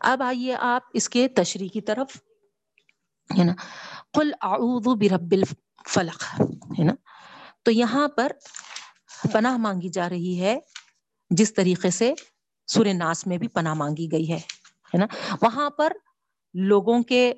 اب 0.00 0.22
آئیے 0.22 0.54
آپ 0.54 0.82
اس 0.94 1.08
کے 1.08 1.28
تشریح 1.28 1.68
کی 1.72 1.80
طرف۔ 1.80 2.16
ہے 3.38 3.44
نا؟ 3.44 3.52
قل 4.12 4.32
اعوذ 4.42 4.84
برب 4.84 5.32
الفلق۔ 5.32 6.40
ہے 6.78 6.84
نا؟ 6.84 6.94
تو 7.62 7.70
یہاں 7.70 8.08
پر 8.08 8.32
پناہ 9.32 9.56
مانگی 9.56 9.88
جا 9.88 10.08
رہی 10.08 10.40
ہے 10.40 10.58
جس 11.30 11.54
طریقے 11.54 11.90
سے 11.90 12.14
سورہ 12.72 12.92
ناس 12.94 13.26
میں 13.26 13.38
بھی 13.38 13.48
پناہ 13.48 13.74
مانگی 13.74 14.12
گئی 14.12 14.32
ہے 14.32 14.38
ہے 14.92 14.96
نا؟ 14.98 15.06
وہاں 15.42 15.70
پر 15.70 15.92
لوگوں 16.54 17.02
کے 17.02 17.32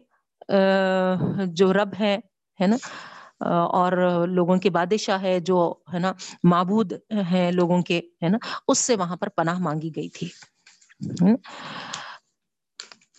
جو 1.47 1.73
رب 1.73 1.95
ہے 2.00 2.19
ہے 2.61 2.67
نا؟ 2.67 2.76
اور 3.71 3.93
لوگوں 4.29 4.57
کے 4.57 4.71
بادشاہ 4.71 5.23
ہے، 5.23 5.41
جو، 5.41 5.75
ہے 5.95 5.99
نا، 5.99 6.12
معبود 6.45 6.93
ہے 7.31 7.50
لوگوں 7.53 7.83
کے، 7.83 7.99
ہے 8.23 8.29
نا؟ 8.29 8.38
اس 8.69 8.79
سے 8.79 8.97
وہاں 8.97 9.17
پر 9.17 9.29
پناہ 9.29 9.59
مانگی 9.59 9.91
گئی 9.97 10.09
تھی۔ 10.09 10.29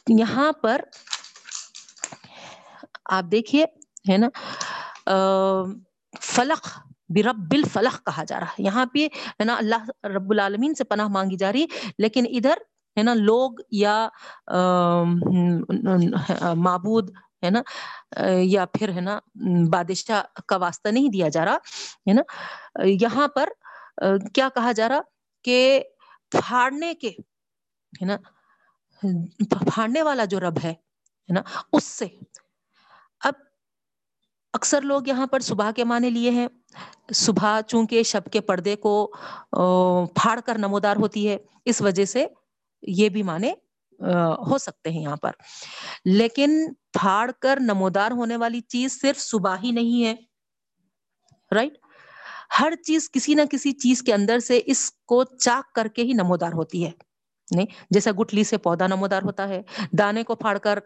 یہاں 0.09 0.51
پر 0.61 0.81
آپ 3.05 3.23
دیکھیے، 3.31 3.65
ہے 4.09 4.17
نا؟ 4.17 4.29
فلق 6.21 6.67
برب 7.09 7.53
الفلق 7.53 8.05
کہا 8.05 8.23
جا 8.23 8.39
رہا 8.39 8.47
ہے۔ 8.47 8.63
یہاں 8.63 8.85
پہ 8.85 9.07
ہے 9.39 9.43
نا 9.45 9.55
اللہ 9.55 9.89
رب 10.07 10.31
العالمین 10.31 10.73
سے 10.75 10.83
پناہ 10.83 11.07
مانگی 11.07 11.37
جا 11.37 11.51
رہی 11.53 11.65
لیکن 11.99 12.25
ادھر 12.29 12.57
ہے 12.97 13.03
نا 13.03 13.13
لوگ 13.13 13.59
یا 13.71 14.07
معبود 16.55 17.09
ہے 17.43 17.49
نا، 17.49 17.61
یا 18.41 18.65
پھر 18.73 18.91
ہے 18.95 19.01
نا 19.01 19.19
بادشاہ 19.71 20.21
کا 20.47 20.57
واسطہ 20.57 20.89
نہیں 20.89 21.09
دیا 21.09 21.29
جا 21.29 21.45
رہا۔ 21.45 21.57
ہے 22.07 22.13
نا، 22.13 22.21
یہاں 23.01 23.27
پر 23.27 23.49
کیا 24.33 24.47
کہا 24.55 24.71
جا 24.71 24.87
رہا 24.89 24.99
کہ 25.45 25.83
پھاڑنے 26.31 26.93
کے، 26.93 27.09
ہے 28.01 28.05
نا، 28.05 28.17
پھاڑنے 29.65 30.01
والا 30.01 30.25
جو 30.25 30.39
رب 30.39 30.57
ہے 30.63 30.73
نا، 31.29 31.41
اس 31.73 31.83
سے 31.83 32.05
اکثر 34.57 34.81
لوگ 34.81 35.07
یہاں 35.07 35.27
پر 35.27 35.39
صبح 35.39 35.71
کے 35.71 35.83
معنی 35.83 36.09
لیے 36.09 36.31
ہیں۔ 36.31 36.47
صبح 37.13 37.61
چونکہ 37.61 38.03
شب 38.03 38.31
کے 38.31 38.41
پردے 38.41 38.75
کو 38.75 38.93
پھاڑ 40.15 40.39
کر 40.45 40.57
نمودار 40.57 40.95
ہوتی 40.95 41.27
ہے، 41.29 41.37
اس 41.65 41.81
وجہ 41.81 42.05
سے 42.05 42.25
یہ 42.83 43.09
بھی 43.09 43.23
معنی 43.23 43.51
ہو 44.49 44.57
سکتے 44.57 44.89
ہیں 44.89 45.01
یہاں 45.01 45.15
پر۔ 45.15 45.31
لیکن 46.05 46.57
پھاڑ 46.93 47.31
کر 47.39 47.59
نمودار 47.61 48.11
ہونے 48.11 48.37
والی 48.37 48.61
چیز 48.61 48.99
صرف 49.01 49.19
صبح 49.19 49.55
ہی 49.63 49.71
نہیں 49.71 50.03
ہے۔ 50.05 50.15
رائٹ 51.55 51.77
ہر 52.59 52.73
چیز 52.85 53.09
کسی 53.11 53.33
نہ 53.33 53.41
کسی 53.51 53.71
چیز 53.71 54.01
کے 54.01 54.13
اندر 54.13 54.39
سے 54.39 54.59
اس 54.65 54.91
کو 55.05 55.23
چاک 55.23 55.73
کر 55.75 55.87
کے 55.87 56.01
ہی 56.01 56.13
نمودار 56.13 56.53
ہوتی 56.53 56.85
ہے۔ 56.85 56.91
نہیں، 57.47 57.65
جیسا 57.89 58.11
گٹلی 58.19 58.43
سے 58.43 58.57
پودا 58.57 58.87
نمودار 58.87 59.21
ہوتا 59.21 59.47
ہے، 59.49 59.61
دانے 59.99 60.23
کو 60.23 60.35
پھاڑ 60.35 60.57
کر 60.57 60.79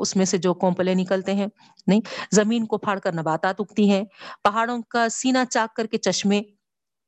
اس 0.00 0.14
میں 0.16 0.24
سے 0.24 0.38
جو 0.38 0.54
کومپلے 0.54 0.94
نکلتے 0.94 1.34
ہیں، 1.34 1.46
نہیں، 1.86 2.00
زمین 2.32 2.66
کو 2.66 2.78
پھاڑ 2.78 2.98
کر 2.98 3.14
نباتات 3.14 3.60
اگتی 3.60 3.90
ہیں، 3.90 4.04
پہاڑوں 4.44 4.80
کا 4.88 5.08
سینا 5.08 5.44
چاک 5.44 5.74
کر 5.76 5.86
کے 5.86 5.98
چشمے 5.98 6.40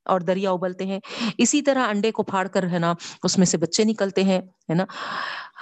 اور 0.07 0.21
دریا 0.21 0.51
ابلتے 0.51 0.87
ہیں، 0.87 0.99
اسی 1.39 1.61
طرح 1.63 1.89
انڈے 1.89 2.11
کو 2.11 2.23
پھاڑ 2.23 2.47
کر، 2.49 2.67
ہے 2.73 2.79
نا، 2.79 2.93
اس 3.23 3.39
میں 3.39 3.47
سے 3.47 3.59
بچے 3.59 3.85
نکلتے 3.85 4.25
ہیں، 4.25 4.41
ہے 4.71 4.75
نا 4.75 4.85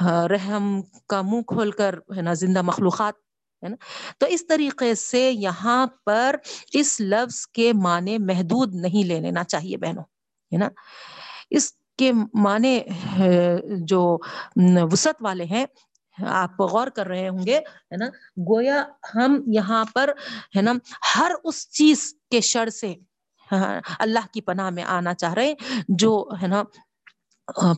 ہاں، 0.00 0.26
رحم 0.28 0.80
کا 1.08 1.22
منہ 1.22 1.42
کھول 1.46 1.70
کر، 1.70 1.94
ہے 2.16 2.22
نا، 2.22 2.32
زندہ 2.34 2.62
مخلوقات، 2.62 3.14
ہے 3.62 3.68
نا، 3.68 3.76
تو 4.18 4.26
اس 4.26 4.46
طریقے 4.46 4.94
سے 4.94 5.30
یہاں 5.30 5.86
پر 6.06 6.36
اس 6.72 7.00
لفظ 7.00 7.46
کے 7.46 7.72
معنی 7.72 8.18
محدود 8.24 8.74
نہیں 8.74 9.06
لے 9.08 9.20
لینا 9.20 9.44
چاہیے 9.44 9.76
بہنوں، 9.76 10.04
ہے 10.52 10.58
نا، 10.58 10.68
اس 11.50 11.72
کے 11.98 12.12
معنی 12.34 12.78
جو 13.88 14.02
وسط 14.92 15.22
والے 15.22 15.44
ہیں، 15.44 15.64
آپ 16.18 16.60
غور 16.62 16.88
کر 16.96 17.06
رہے 17.06 17.28
ہوں 17.28 17.46
گے، 17.46 17.56
ہے 17.56 17.96
نا؟ 17.96 18.06
گویا 18.48 18.84
ہم 19.14 19.40
یہاں 19.54 19.84
پر، 19.94 20.10
ہے 20.56 20.62
نا، 20.62 20.72
ہر 21.14 21.32
اس 21.44 21.68
چیز 21.70 22.12
کے 22.30 22.40
شر 22.40 22.68
سے 22.70 22.94
ہاں، 23.48 23.80
اللہ 23.98 24.26
کی 24.32 24.40
پناہ 24.40 24.70
میں 24.70 24.84
آنا 24.88 25.14
چاہ 25.14 25.34
رہے 25.34 25.54
جو، 25.88 26.12
ہے 26.42 26.46
نا، 26.46 26.62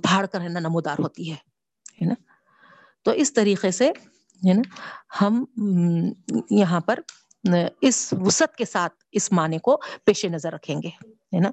پھاڑ 0.02 0.24
کر، 0.26 0.40
ہے 0.40 0.48
نا، 0.48 0.60
نمودار 0.60 0.98
ہوتی 0.98 1.30
ہے 1.30 2.06
نا؟ 2.06 2.14
تو 3.06 3.10
اس 3.12 3.32
طریقے 3.32 3.70
سے، 3.70 3.88
ہے 4.42 4.52
نا، 4.52 4.62
ہم 5.20 5.44
یہاں 6.50 6.80
پر 6.80 7.00
اس 7.80 8.12
وسعت 8.20 8.54
کے 8.56 8.64
ساتھ 8.64 8.94
اس 9.12 9.30
معنی 9.32 9.58
کو 9.58 9.76
پیش 10.04 10.24
نظر 10.24 10.52
رکھیں 10.52 10.76
گے، 10.82 10.88
ہے 11.32 11.40
نا؟ 11.40 11.50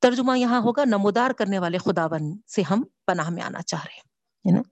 ترجمہ 0.00 0.38
یہاں 0.38 0.60
ہوگا، 0.60 0.84
نمودار 0.86 1.30
کرنے 1.38 1.58
والے 1.58 1.78
خدا 1.78 2.06
بند 2.06 2.36
سے 2.50 2.62
ہم 2.70 2.82
پناہ 3.06 3.30
میں 3.30 3.42
آنا 3.42 3.62
چاہ 3.62 3.84
رہے 3.84 3.98
ہیں 3.98 4.62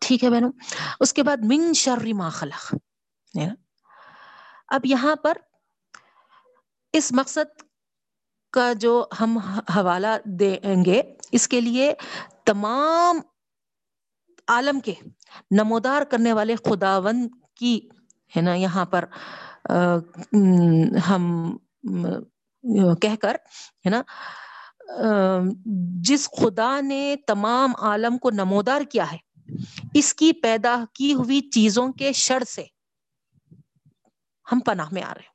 ٹھیک 0.00 0.24
ہے 0.24 0.30
بہنوں، 0.30 0.50
اس 1.00 1.12
کے 1.12 1.22
بعد 1.22 1.44
من 1.44 1.72
شر 1.74 2.06
ما 2.14 2.28
خلق 2.30 2.74
اب 4.74 4.86
یہاں 4.86 5.14
پر 5.22 5.38
اس 6.94 7.10
مقصد 7.12 7.62
کا 8.52 8.72
جو 8.80 8.92
ہم 9.20 9.36
حوالہ 9.76 10.16
دیں 10.40 10.84
گے، 10.84 11.00
اس 11.32 11.48
کے 11.48 11.60
لیے 11.60 11.92
تمام 12.46 13.20
عالم 14.48 14.80
کے 14.80 14.94
نمودار 15.50 16.02
کرنے 16.10 16.32
والے 16.32 16.56
خداوند 16.64 17.28
کی، 17.56 17.78
ہے 18.32 18.40
نا، 18.42 18.54
یہاں 18.54 18.84
پر 18.84 19.04
ہم 21.08 21.22
کہہ 23.02 23.16
کر، 23.20 23.34
ہے 23.86 23.90
نا 23.90 24.02
جس 26.02 26.28
خدا 26.30 26.80
نے 26.80 27.16
تمام 27.26 27.72
عالم 27.78 28.18
کو 28.18 28.30
نمودار 28.30 28.80
کیا 28.90 29.12
ہے، 29.12 29.18
اس 29.94 30.14
کی 30.14 30.32
پیدا 30.32 30.76
کی 30.94 31.14
ہوئی 31.14 31.40
چیزوں 31.50 31.92
کے 31.92 32.12
شر 32.12 32.42
سے 32.48 32.64
ہم 34.46 34.58
پناہ 34.60 34.88
میں 34.92 35.02
آ 35.02 35.12
رہے 35.14 35.28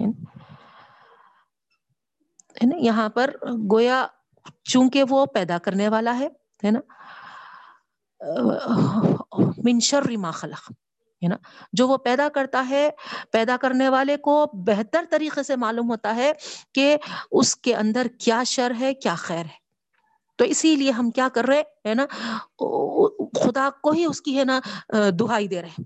ہیں۔ 0.00 0.12
یہاں 2.78 3.08
پر 3.08 3.34
گویا 3.70 4.06
چونکہ 4.64 5.04
وہ 5.08 5.26
پیدا 5.26 5.58
کرنے 5.58 5.88
والا 5.88 6.18
ہے 6.18 6.70
نا 6.70 6.80
منشر 9.64 10.16
ما 10.16 10.30
خلق۔ 10.30 10.72
ہے 11.22 11.28
نا؟ 11.28 11.36
جو 11.72 11.88
وہ 11.88 11.96
پیدا 11.96 12.28
کرتا 12.28 12.66
ہے، 12.70 12.90
پیدا 13.30 13.56
کرنے 13.56 13.88
والے 13.88 14.16
کو 14.16 14.46
بہتر 14.52 15.04
طریقے 15.10 15.42
سے 15.42 15.56
معلوم 15.56 15.90
ہوتا 15.90 16.16
ہے 16.16 16.32
کہ 16.74 16.96
اس 17.30 17.56
کے 17.56 17.74
اندر 17.74 18.06
کیا 18.20 18.42
شر 18.42 18.72
ہے، 18.80 18.94
کیا 18.94 19.14
خیر 19.14 19.44
ہے۔ 19.44 19.62
تو 20.36 20.44
اسی 20.44 20.76
لیے 20.76 20.90
ہم 20.90 21.10
کیا 21.10 21.28
کر 21.34 21.44
رہے 21.44 21.62
ہے 21.88 21.94
نا؟ 21.94 22.06
خدا 23.44 23.68
کو 23.82 23.90
ہی 23.90 24.04
اس 24.04 24.20
کی 24.20 24.38
ہے 24.38 24.44
نا 24.44 24.60
دہائی 25.10 25.48
دے 25.48 25.62
رہے 25.62 25.82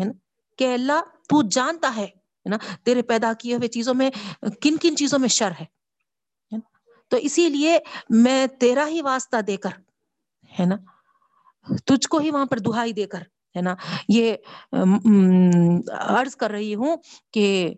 ہے 0.00 0.04
نا؟ 0.04 0.12
کہ 0.58 0.74
اللہ، 0.74 1.00
تو 1.28 1.42
جانتا 1.42 1.92
ہے 1.96 2.06
نا؟ 2.44 2.56
تیرے 2.82 3.02
پیدا 3.02 3.32
کیے 3.38 3.54
ہوئے 3.54 3.68
چیزوں 3.68 3.94
میں، 3.94 4.10
کن 4.62 4.76
کن 4.76 4.96
چیزوں 4.96 5.18
میں 5.18 5.28
شر 5.28 5.50
ہے۔ 5.60 5.64
تو 7.08 7.16
اسی 7.16 7.48
لیے 7.48 7.78
میں 8.10 8.46
تیرا 8.46 8.86
ہی 8.86 9.02
واسطہ 9.02 9.40
دے 9.40 9.56
کر، 9.56 9.70
ہے 10.60 10.64
نا؟ 10.64 10.76
تجھ 11.86 12.08
کو 12.08 12.18
ہی 12.18 12.30
وہاں 12.30 12.46
پر 12.46 12.58
دہائی 12.58 12.92
دے 12.92 13.06
کر 13.06 13.22
ہے 13.56 13.62
نا؟ 13.62 13.74
یہ 14.08 14.34
عرض 15.92 16.36
کر 16.36 16.50
رہی 16.50 16.74
ہوں 16.74 16.96
کہ 17.32 17.74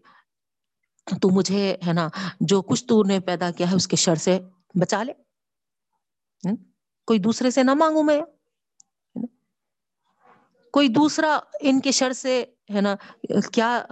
تو 1.23 1.31
مجھے 1.31 1.77
ہے 1.87 1.93
نا، 1.93 2.09
جو 2.41 2.63
کچھ 2.63 2.85
تو 2.85 3.03
نے 3.03 3.21
پیدا 3.21 3.51
کیا 3.51 3.71
ہے 3.71 3.77
اس 3.77 3.89
کے 3.89 3.97
شر 3.97 4.15
سے 4.15 4.39
بچا 4.75 5.03
لے۔ 5.03 5.13
کوئی 7.07 7.19
دوسرے 7.19 7.51
سے 7.51 7.63
نہ 7.63 7.75
مانگوں 7.75 8.03
میں۔ 8.03 8.21
کوئی 10.73 10.89
دوسرا 10.89 11.39
ان 11.61 11.81
کے 11.81 11.93
شر 11.93 12.13
سے 12.13 12.45
ہے 12.75 12.81
نا، 12.81 12.95
کیا 13.53 13.87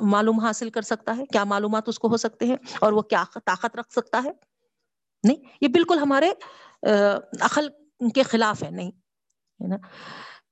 معلوم 0.00 0.40
حاصل 0.40 0.70
کر 0.70 0.82
سکتا 0.82 1.16
ہے؟ 1.16 1.26
کیا 1.26 1.44
معلومات 1.44 1.88
اس 1.88 1.98
کو 1.98 2.08
ہو 2.08 2.16
سکتے 2.16 2.46
ہیں؟ 2.46 2.56
اور 2.80 2.92
وہ 2.92 3.02
کیا 3.02 3.24
طاقت 3.44 3.76
رکھ 3.76 3.92
سکتا 3.92 4.20
ہے؟ 4.24 4.30
نہیں، 5.24 5.36
یہ 5.60 5.68
بالکل 5.68 5.98
ہمارے 5.98 6.32
عقل 7.40 7.68
کے 8.14 8.22
خلاف 8.22 8.62
ہے، 8.62 8.70
نہیں۔ 8.70 8.90
ہے 9.60 9.66
نا؟ 9.66 9.76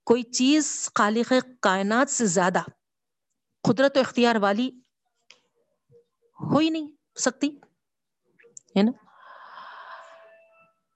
کوئی 0.09 0.23
چیز 0.23 0.91
خالق 0.95 1.33
کائنات 1.63 2.11
سے 2.11 2.27
زیادہ 2.27 2.61
قدرت 3.63 3.97
و 3.97 4.01
اختیار 4.01 4.37
والی 4.37 4.71
ہو 6.41 6.59
ہی 6.59 6.71
نہیں، 6.71 6.87
سکتی، 7.17 7.49
ہے 8.77 8.83
نا؟ 8.83 8.93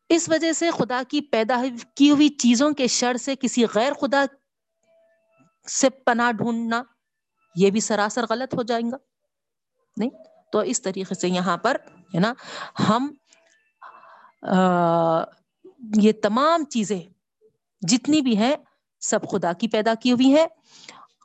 اس 0.08 0.28
وجہ 0.28 0.52
سے 0.52 0.70
خدا 0.70 1.02
کی 1.08 1.20
پیدا 1.20 1.62
کی 1.94 2.10
ہوئی 2.10 2.28
چیزوں 2.28 2.70
کے 2.72 2.86
شر 2.86 3.16
سے 3.16 3.36
کسی 3.36 3.64
غیر 3.74 3.92
خدا 3.92 4.24
سے 5.68 5.90
پناہ 5.90 6.32
ڈھونڈنا 6.32 6.82
یہ 7.56 7.70
بھی 7.70 7.80
سراسر 7.80 8.24
غلط 8.30 8.54
ہو 8.54 8.62
جائیں 8.62 8.90
گا۔ 8.90 8.96
نہیں؟ 9.96 10.10
تو 10.52 10.58
اس 10.58 10.82
طریقے 10.82 11.14
سے 11.14 11.28
یہاں 11.28 11.56
پر، 11.56 11.76
ہے 12.14 12.20
نا، 12.20 12.34
ہم 12.88 13.14
یہ 16.02 16.12
تمام 16.22 16.64
چیزیں 16.64 17.00
جتنی 17.82 18.20
بھی 18.20 18.36
ہیں 18.36 18.56
سب 19.02 19.18
خدا 19.30 19.52
کی 19.52 19.68
پیدا 19.68 19.94
کی 19.94 20.12
ہوئی 20.12 20.34
ہے 20.36 20.46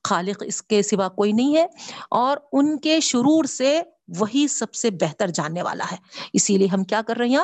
خالق 0.03 0.43
اس 0.45 0.61
کے 0.61 0.83
سوا 0.83 1.09
کوئی 1.09 1.31
نہیں 1.31 1.55
ہے 1.55 1.65
اور 2.11 2.37
ان 2.51 2.79
کے 2.79 2.99
شرور 2.99 3.45
سے 3.45 3.81
وہی 4.19 4.47
سب 4.47 4.73
سے 4.73 4.89
بہتر 4.91 5.27
جاننے 5.27 5.61
والا 5.61 5.83
ہے۔ 5.91 5.97
اسی 6.33 6.57
لیے 6.57 6.67
ہم 6.67 6.83
کیا 6.83 7.01
کر 7.07 7.17
رہے 7.17 7.27
ہیں؟ 7.27 7.37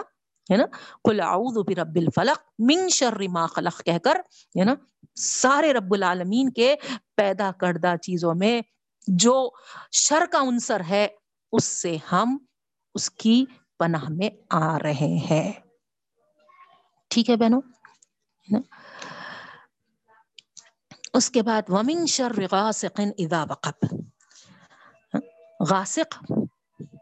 ہے 0.52 0.58
نا؟ 0.58 0.66
کل 1.04 1.20
اعوذ 1.20 1.58
برب 1.58 1.96
الفلق 1.96 2.40
من 2.60 2.90
شر 2.90 3.22
ما 3.30 3.46
خلق 3.46 3.84
کہہ 3.86 3.98
کر، 3.98 4.16
ہے 4.60 4.64
نا؟ 4.64 4.76
سارے 5.16 5.74
رب 5.74 5.94
العالمین 5.94 6.50
کے 6.50 6.76
پیدا 7.16 7.52
کردہ 7.52 7.96
چیزوں 8.02 8.36
میں 8.36 8.62
جو 9.08 9.50
شر 9.92 10.24
کا 10.32 10.40
عنصر 10.40 10.82
ہے، 10.90 11.08
اس 11.52 11.64
سے 11.64 11.98
ہم 12.12 12.38
اس 12.96 13.12
کی 13.12 13.46
پناہ 13.80 14.06
میں 14.10 14.30
آ 14.50 14.80
رہے 14.80 15.18
ہیں۔ 15.32 15.52
ٹھیک 17.08 17.30
ہے 17.30 17.36
بہنوں؟ 17.36 17.62
اس 21.14 21.30
کے 21.30 21.42
بعد 21.42 21.62
ومن 21.68 22.06
شر 22.06 22.32
غاسق 22.52 23.02
اذا 23.18 23.44
وقب۔ 23.44 23.86
غاسق 25.70 26.32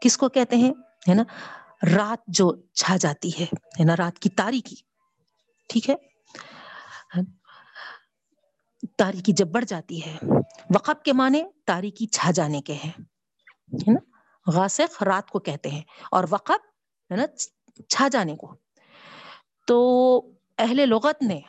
کس 0.00 0.16
کو 0.18 0.28
کہتے 0.28 0.56
ہیں؟ 0.56 0.70
ہے 1.08 1.14
نا؟ 1.14 1.22
رات 1.96 2.18
جو 2.26 2.54
چھا 2.72 2.96
جاتی 2.96 3.30
ہے 3.40 3.84
نا؟ 3.84 3.96
رات 3.96 4.18
کی 4.18 4.28
تاریخی 4.28 4.76
ٹھیک 5.68 5.90
ہے؟ 5.90 5.94
تاریخی 8.98 9.32
جب 9.32 9.48
بڑھ 9.48 9.64
جاتی 9.64 10.06
ہے، 10.06 10.18
وقب 10.74 11.02
کے 11.04 11.12
معنی 11.12 11.42
تاریخی 11.66 12.06
چھا 12.06 12.30
جانے 12.30 12.60
کے 12.60 12.72
ہیں، 12.72 12.92
ہے 13.74 13.92
نا؟ 13.92 14.00
غاسق 14.46 15.02
رات 15.02 15.30
کو 15.30 15.38
کہتے 15.38 15.68
ہیں 15.68 15.82
اور 16.10 16.24
وقب، 16.30 16.58
ہے 17.10 17.16
نا؟ 17.16 17.26
چھا 17.88 18.08
جانے 18.08 18.36
کو۔ 18.36 18.54
تو 19.66 20.16
اہل 20.58 20.88
لغت 20.88 21.22
نے 21.22 21.40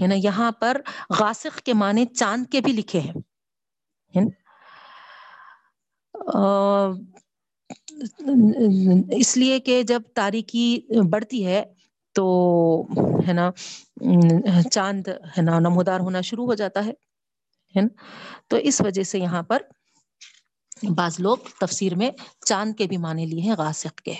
ہے 0.00 0.06
نا 0.06 0.14
یہاں 0.14 0.52
پر 0.52 0.80
غاسق 1.20 1.58
کے 1.58 1.74
معنی 1.74 2.06
چاند 2.06 2.46
کے 2.52 2.60
بھی 2.60 2.72
لکھے 2.72 3.00
ہیں۔ 3.00 3.12
یعنی، 4.14 4.30
اس 9.20 9.36
لیے 9.36 9.60
کہ 9.60 9.82
جب 9.82 10.02
تاریخی 10.14 10.80
بڑھتی 11.10 11.46
ہے 11.46 11.64
تو، 12.12 12.86
ہے 13.28 13.32
نا، 13.32 13.50
چاند، 14.70 15.08
ہے 15.08 15.42
نا، 15.42 15.58
نمودار 15.58 16.00
ہونا 16.00 16.20
شروع 16.20 16.46
ہو 16.46 16.54
جاتا 16.54 16.84
ہے۔ 16.84 16.92
یعنی، 17.74 17.88
تو 18.48 18.56
اس 18.56 18.80
وجہ 18.80 19.02
سے 19.02 19.18
یہاں 19.18 19.42
پر 19.42 19.62
بعض 20.96 21.20
لوگ 21.20 21.36
تفسیر 21.60 21.94
میں 21.94 22.10
چاند 22.46 22.74
کے 22.78 22.86
بھی 22.86 22.96
معنی 22.96 23.26
لیے 23.26 23.40
ہیں، 23.40 23.54
غاسق 23.58 23.98
کے۔ 23.98 24.14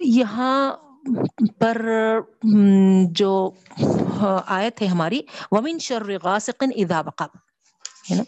یہاں 0.00 0.72
پر 1.58 1.82
جو 3.10 3.50
آیت 4.46 4.82
ہے 4.82 4.86
ہماری، 4.86 5.20
ومن 5.52 5.78
شر 5.78 6.10
غاسق 6.22 6.64
اذا 6.76 7.00
وقب، 7.06 7.36
ہے 8.10 8.16
نا؟ 8.16 8.22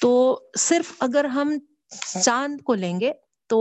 تو 0.00 0.12
صرف 0.58 0.92
اگر 1.00 1.24
ہم 1.34 1.52
چاند 2.24 2.60
کو 2.64 2.74
لیں 2.74 2.98
گے 3.00 3.12
تو 3.50 3.60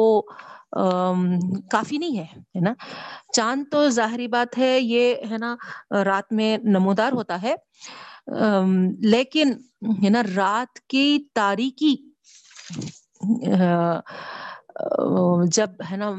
کافی 1.71 1.97
نہیں 1.97 2.17
ہے 2.17 2.25
ہے 2.55 2.59
نا؟ 2.61 2.73
چاند 3.33 3.63
تو 3.71 3.87
ظاہری 3.89 4.27
بات 4.27 4.57
ہے، 4.57 4.77
یہ، 4.79 5.15
ہے 5.31 5.37
نا، 5.37 5.55
رات 6.05 6.31
میں 6.33 6.57
نمودار 6.63 7.11
ہوتا 7.11 7.41
ہے 7.41 7.55
لیکن، 9.05 9.53
ہے 10.03 10.09
نا، 10.09 10.21
رات 10.35 10.79
کی 10.89 11.19
تاریکی 11.35 11.95
جب، 15.53 15.69
ہے 15.91 15.97
نا 15.97 16.09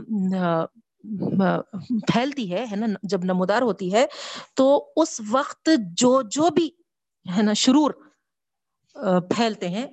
پھیلتی 2.13 2.55
ہے 2.55 2.65
ہے 2.71 2.77
نا، 2.77 2.87
جب 3.03 3.25
نمودار 3.25 3.63
ہوتی 3.63 3.95
ہے، 3.95 4.07
تو 4.55 4.93
اس 4.97 5.21
وقت 5.31 5.69
جو 5.77 6.23
جو 6.23 6.51
بھی، 6.51 6.71
ہے 7.37 7.43
نا، 7.43 7.53
شرور 7.53 7.91
پھیلتے 9.21 9.69
ہیں، 9.69 9.87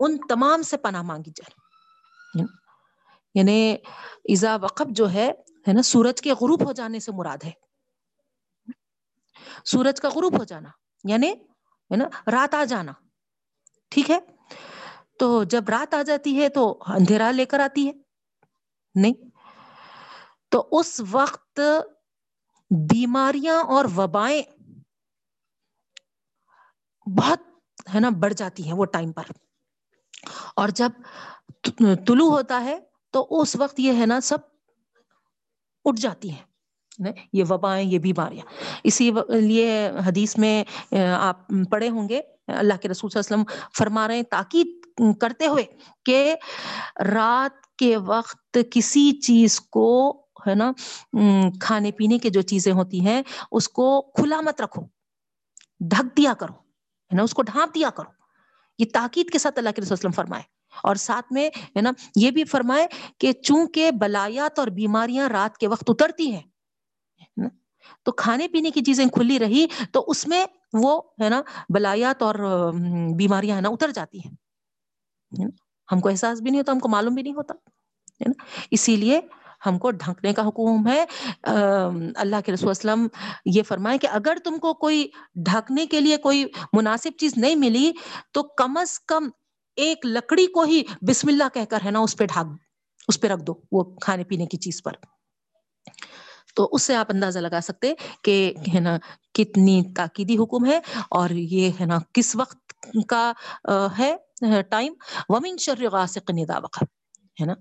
ان 0.00 0.18
تمام 0.28 0.62
سے 0.62 0.76
پناہ 0.76 1.02
مانگی 1.02 1.30
جائے۔ 1.30 1.66
یعنی 3.34 3.76
ایزا 4.24 4.56
وقف 4.56 4.86
جو 4.90 5.12
ہے 5.12 5.30
ہے 5.68 5.72
نا، 5.72 5.82
سورج 5.82 6.20
کے 6.20 6.32
غروب 6.32 6.66
ہو 6.66 6.72
جانے 6.72 7.00
سے 7.00 7.12
مراد 7.12 7.38
ہے۔ 7.44 7.50
سورج 9.64 10.00
کا 10.00 10.08
غروب 10.08 10.38
ہو 10.38 10.44
جانا 10.44 10.68
یعنی 11.04 11.30
ہے 11.90 11.96
نا، 11.96 12.04
رات 12.30 12.54
آ 12.54 12.64
جانا، 12.64 12.92
ٹھیک 13.90 14.10
ہے؟ 14.10 14.18
تو 15.18 15.44
جب 15.44 15.68
رات 15.68 15.94
آ 15.94 16.02
جاتی 16.02 16.42
ہے 16.42 16.48
تو 16.48 16.78
اندھیرا 16.86 17.30
لے 17.30 17.44
کر 17.44 17.60
آتی 17.60 17.86
ہے۔ 17.86 17.92
نہیں 18.94 19.35
تو 20.56 20.68
اس 20.72 21.02
وقت 21.10 21.60
بیماریاں 22.70 23.62
اور 23.62 23.84
وبائیں 23.96 24.42
بہت 27.18 27.38
ہے 27.94 28.00
نا 28.00 28.08
بڑھ 28.08 28.34
جاتی 28.34 28.64
ہیں 28.64 28.72
وہ 28.72 28.84
ٹائم 28.84 29.12
پر۔ 29.12 29.22
اور 30.56 30.68
جب 30.68 30.90
طلوع 32.06 32.30
ہوتا 32.30 32.64
ہے 32.64 32.78
تو 33.10 33.26
اس 33.30 33.56
وقت 33.56 33.80
یہ 33.80 33.92
ہے 34.00 34.06
نا 34.06 34.20
سب 34.20 34.38
اٹھ 35.84 36.00
جاتی 36.00 36.30
ہیں 36.30 37.12
یہ 37.32 37.44
وبائیں، 37.50 37.90
یہ 37.90 37.98
بیماریاں۔ 37.98 38.46
اسی 38.84 39.10
لیے 39.28 39.90
حدیث 40.06 40.38
میں 40.38 40.64
آپ 41.20 41.36
پڑھے 41.70 41.88
ہوں 41.88 42.08
گے۔ 42.08 42.20
اللہ 42.46 42.74
کے 42.82 42.88
رسول 42.88 43.10
صلی 43.10 43.20
اللہ 43.20 43.34
علیہ 43.34 43.44
وسلم 43.44 43.68
فرما 43.78 44.08
رہے 44.08 44.16
ہیں، 44.16 44.22
تاکید 44.22 44.80
کرتے 45.20 45.46
ہوئے 45.46 45.64
کہ 46.04 46.34
رات 47.14 47.66
کے 47.76 47.96
وقت 47.96 48.58
کسی 48.70 49.20
چیز 49.20 49.60
کو 49.60 50.22
ہے 50.46 50.54
نا؟ 50.54 50.72
کھانے 51.60 51.92
پینے 51.92 52.18
کے 52.18 52.30
جو 52.30 52.42
چیزیں 52.42 52.72
ہوتی 52.72 53.06
ہیں، 53.06 53.22
اس 53.52 53.68
کو 53.68 54.02
کھلا 54.02 54.40
مت 54.40 54.60
رکھو۔ 54.60 54.82
ڈھک 55.80 56.16
دیا 56.16 56.34
کرو، 56.34 56.52
ہے 56.52 57.16
نا؟ 57.16 57.22
اس 57.22 57.34
کو 57.34 57.42
ڈھانپ 57.42 57.74
دیا 57.74 57.90
کرو۔ 57.90 58.10
یہ 58.78 58.84
تاکید 58.92 59.30
کے 59.30 59.38
ساتھ 59.38 59.58
اللہ 59.58 59.70
کے 59.76 59.82
رسول 59.82 59.92
وسلم 59.92 60.12
فرمائے۔ 60.12 60.42
اور 60.82 60.96
ساتھ 60.96 61.32
میں، 61.32 61.50
ہے 61.76 61.80
نا، 61.80 61.90
یہ 62.16 62.30
بھی 62.30 62.44
فرمائے 62.44 62.86
کہ 63.18 63.32
چونکہ 63.32 63.90
بلایات 63.90 64.58
اور 64.58 64.66
بیماریاں 64.66 65.28
رات 65.28 65.58
کے 65.58 65.68
وقت 65.68 65.84
اترتی 65.88 66.34
ہیں 66.34 66.42
تو 68.02 68.12
کھانے 68.12 68.48
پینے 68.48 68.70
کی 68.70 68.82
چیزیں 68.82 69.04
کھلی 69.06 69.38
رہی 69.38 69.66
تو 69.92 70.04
اس 70.06 70.28
میں 70.28 70.46
وہ، 70.72 71.02
ہے 71.22 71.28
نا، 71.28 71.42
بلایات 71.74 72.22
اور 72.22 72.34
بیماریاں، 73.16 73.56
ہے 73.56 73.60
نا، 73.60 73.68
اتر 73.68 73.90
جاتی 73.90 74.18
ہیں۔ 74.18 74.34
ہم 75.92 76.00
کو 76.00 76.08
احساس 76.08 76.40
بھی 76.40 76.50
نہیں 76.50 76.60
ہوتا، 76.60 76.72
ہم 76.72 76.78
کو 76.78 76.88
معلوم 76.88 77.14
بھی 77.14 77.22
نہیں 77.22 77.34
ہوتا، 77.34 77.54
ہے 77.54 78.28
نا؟ 78.28 78.44
اسی 78.70 78.96
لیے 78.96 79.20
ہم 79.66 79.78
کو 79.78 79.90
ڈھنکنے 79.90 80.32
کا 80.32 80.46
حکم 80.48 80.88
ہے۔ 80.88 81.04
اللہ 82.16 82.40
کے 82.46 82.52
رسول 82.52 82.70
اسلم 82.70 83.06
یہ 83.44 83.62
فرمائے 83.62 83.98
کہ 83.98 84.06
اگر 84.06 84.36
تم 84.44 84.58
کو 84.58 84.74
کوئی 84.74 85.08
ڈھکنے 85.34 85.86
کے 85.86 86.00
لیے 86.00 86.16
کوئی 86.16 86.44
مناسب 86.72 87.10
چیز 87.18 87.32
نہیں 87.36 87.56
ملی، 87.56 87.92
تو 88.32 88.42
کم 88.42 88.76
از 88.76 88.98
کم 89.00 89.28
ایک 89.76 90.06
لکڑی 90.06 90.46
کو 90.46 90.62
ہی 90.62 90.82
بسم 91.02 91.28
اللہ 91.28 91.44
کہہ 91.54 91.64
کر 91.64 91.78
ہے 91.84 91.90
نا، 91.90 91.98
اس 91.98 92.16
پہ 92.16 92.26
ڈھاک 92.26 92.46
اس 93.08 93.20
پہ 93.20 93.26
رکھ 93.26 93.42
دو 93.42 93.54
وہ 93.72 93.84
کھانے 93.96 94.24
پینے 94.24 94.46
کی 94.46 94.56
چیز 94.56 94.82
پر۔ 94.82 94.92
تو 96.54 96.68
اس 96.72 96.82
سے 96.82 96.94
آپ 96.96 97.06
اندازہ 97.14 97.38
لگا 97.38 97.60
سکتے 97.62 97.94
کہ 98.22 98.54
ہے 98.74 98.80
نا 98.80 98.96
کتنی 99.34 99.82
تاکیدی 99.96 100.36
حکم 100.38 100.66
ہے 100.66 100.80
اور 101.10 101.30
یہ 101.30 101.70
ہے 101.80 101.86
نا 101.86 101.98
کس 102.12 102.36
وقت 102.36 102.72
کا 103.08 103.32
ہے، 103.98 104.16
ٹائم۔ 104.70 104.94
ومن 105.28 105.56
شر 105.56 105.90
غاسق 105.92 106.30
ندا 106.30 106.58
وقت 106.58 106.82
ہے 107.40 107.44
نا؟ 107.46 107.54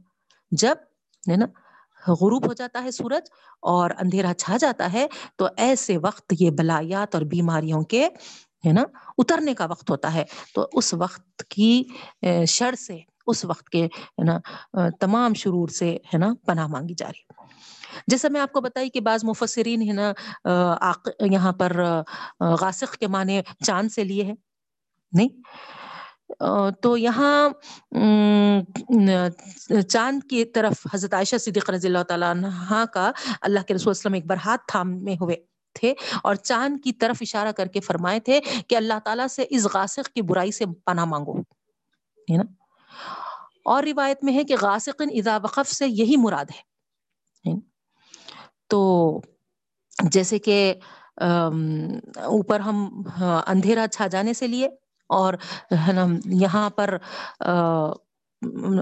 جب، 0.51 0.75
ہے 1.31 1.35
نا 1.37 1.45
غروب 2.07 2.47
ہو 2.47 2.53
جاتا 2.53 2.83
ہے 2.83 2.91
سورج 2.91 3.29
اور 3.61 3.89
اندھیرا 3.99 4.33
چھا 4.33 4.57
جاتا 4.57 4.93
ہے، 4.93 5.07
تو 5.35 5.47
ایسے 5.57 5.97
وقت 5.97 6.33
یہ 6.39 6.49
بلایات 6.51 7.15
اور 7.15 7.23
بیماریوں 7.23 7.81
کے، 7.81 8.07
ہے 8.65 8.73
نا، 8.73 8.83
اترنے 9.17 9.53
کا 9.53 9.65
وقت 9.65 9.89
ہوتا 9.89 10.13
ہے۔ 10.13 10.23
تو 10.53 10.67
اس 10.73 10.93
وقت 10.93 11.43
کی 11.49 11.83
شر 12.47 12.75
سے، 12.75 12.97
اس 13.27 13.45
وقت 13.45 13.69
کے، 13.69 13.85
ہے 13.85 14.23
نا 14.23 14.39
تمام 14.99 15.33
شرور 15.33 15.67
سے، 15.67 15.97
ہے 16.13 16.17
نا، 16.17 16.33
پناہ 16.45 16.67
مانگی 16.67 16.93
جا 16.97 17.07
رہی۔ 17.07 17.23
جیسا 18.07 18.27
میں 18.31 18.41
آپ 18.41 18.51
کو 18.51 18.61
بتائی 18.61 18.89
کہ 18.89 19.01
بعض 19.01 19.23
مفسرین، 19.23 19.81
ہے 19.81 19.93
نا 19.93 20.13
یہاں 21.31 21.51
پر 21.51 21.71
غاسق 22.61 22.93
کے 22.93 23.07
معنی 23.07 23.41
چاند 23.65 23.89
سے 23.91 24.03
لیے 24.03 24.23
ہیں۔ 24.23 24.35
نہیں؟ 25.11 25.29
تو 26.81 26.97
یہاں 26.97 27.49
چاند 29.89 30.23
کی 30.29 30.45
طرف 30.45 30.87
حضرت 30.93 31.13
عائشہ 31.13 31.35
صدیق 31.35 31.69
رضی 31.69 31.87
اللہ 31.87 32.03
تعالیٰ 32.03 32.29
عنہ 32.29 32.83
کا 32.93 33.11
اللہ 33.41 33.59
کے 33.67 33.73
رسول 33.73 33.89
وسلم 33.89 34.13
ایک 34.13 34.25
بار 34.25 34.37
ہاتھ 34.45 34.61
تھامے 34.67 35.13
ہوئے 35.13 35.35
تھے 35.75 35.93
اور 36.23 36.35
چاند 36.35 36.77
کی 36.83 36.91
طرف 36.91 37.17
اشارہ 37.21 37.51
کر 37.51 37.67
کے 37.67 37.79
فرمائے 37.79 38.19
تھے 38.19 38.39
کہ 38.67 38.75
اللہ 38.75 38.99
تعالیٰ 39.03 39.27
سے 39.27 39.45
اس 39.49 39.67
غاسق 39.73 40.09
کی 40.13 40.21
برائی 40.21 40.51
سے 40.51 40.65
پناہ 40.85 41.05
مانگو، 41.05 41.37
ہے 41.37 42.37
نا؟ 42.37 42.43
اور 43.65 43.83
روایت 43.83 44.23
میں 44.23 44.33
ہے 44.33 44.43
کہ 44.43 44.55
غاسقن 44.61 45.09
اذا 45.11 45.37
وقف 45.43 45.71
سے 45.71 45.87
یہی 45.87 46.15
مراد 46.15 46.51
ہے 46.55 47.53
تو 48.67 49.21
جیسے 50.11 50.39
کہ 50.39 50.73
اوپر 51.17 52.59
ہم 52.59 52.87
ہاں، 53.19 53.41
اندھیرا 53.47 53.85
چھا 53.87 54.07
جانے 54.07 54.33
سے 54.33 54.47
لیے 54.47 54.67
اور 55.09 55.33
ہے 55.87 55.93
نا 55.93 56.05
یہاں 56.35 56.69
پر 56.69 56.97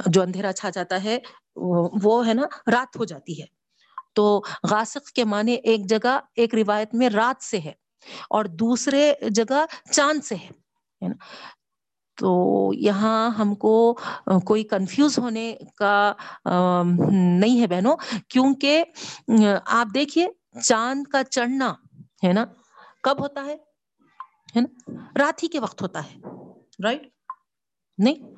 جو 0.07 0.21
اندھیرا 0.21 0.51
چھا 0.51 0.69
جاتا 0.69 1.03
ہے، 1.03 1.17
وہ 2.03 2.25
ہے 2.27 2.33
نا 2.33 2.47
رات 2.71 2.97
ہو 2.97 3.05
جاتی 3.05 3.41
ہے۔ 3.41 3.45
تو 4.15 4.41
غاسق 4.71 5.09
کے 5.09 5.23
معنی 5.25 5.53
ایک 5.63 5.89
جگہ، 5.89 6.19
ایک 6.35 6.55
روایت 6.55 6.93
میں 6.95 7.09
رات 7.09 7.43
سے 7.43 7.59
ہے 7.59 7.71
اور 8.29 8.45
دوسرے 8.59 9.13
جگہ 9.29 9.65
چاند 9.91 10.23
سے 10.23 10.35
ہے 10.35 11.07
نا۔ 11.07 11.15
تو 12.17 12.31
یہاں 12.75 13.29
ہم 13.29 13.53
کو 13.55 13.73
کوئی 14.45 14.63
کنفیوز 14.63 15.17
ہونے 15.19 15.53
کا 15.77 16.13
نہیں 16.45 17.59
ہے 17.61 17.67
بہنوں، 17.67 17.95
کیونکہ 18.29 18.83
آپ 19.65 19.93
دیکھیے، 19.93 20.27
چاند 20.63 21.03
کا 21.11 21.23
چڑھنا، 21.23 21.73
ہے 22.23 22.33
نا، 22.33 22.45
کب 23.03 23.21
ہوتا 23.21 23.45
ہے؟ 23.45 23.55
نا؟ 24.61 24.93
رات 25.19 25.43
ہی 25.43 25.47
کے 25.47 25.59
وقت 25.59 25.81
ہوتا 25.81 25.99
ہے 26.03 26.19
رائٹ 26.83 27.07
نہیں، 27.97 28.35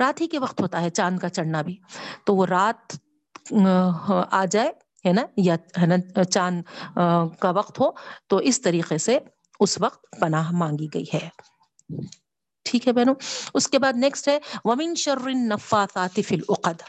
رات 0.00 0.20
ہی 0.20 0.26
کے 0.26 0.38
وقت 0.38 0.60
ہوتا 0.60 0.80
ہے 0.80 0.90
چاند 0.90 1.18
کا 1.18 1.28
چڑھنا 1.28 1.62
بھی۔ 1.62 1.76
تو 2.24 2.34
وہ 2.36 2.46
رات، 2.46 2.96
آ 4.30 4.44
جائے، 4.50 4.72
ہے 5.06 5.12
نا؟ 5.12 5.22
یا، 5.36 5.54
ہے 5.54 5.86
نا؟ 5.86 6.24
چاند 6.24 6.62
کا 7.40 7.50
وقت 7.50 7.80
ہو، 7.80 7.90
تو 8.26 8.36
اس 8.36 8.60
طریقے 8.60 8.98
سے 8.98 9.18
اس 9.60 9.80
وقت 9.80 10.06
پناہ 10.20 10.50
مانگی 10.50 10.88
گئی 10.94 11.04
ہے۔ 11.14 11.28
ٹھیک 12.62 12.86
ہے 12.88 12.92
بہنوں؟ 12.92 13.14
اس 13.54 13.68
کے 13.68 13.78
بعد 13.78 13.92
نیکسٹ 13.96 14.28
ہے، 14.28 14.38
ومن 14.64 14.94
شر 14.94 15.26
النفاثات 15.26 16.20
فی 16.26 16.34
العقد 16.34 16.82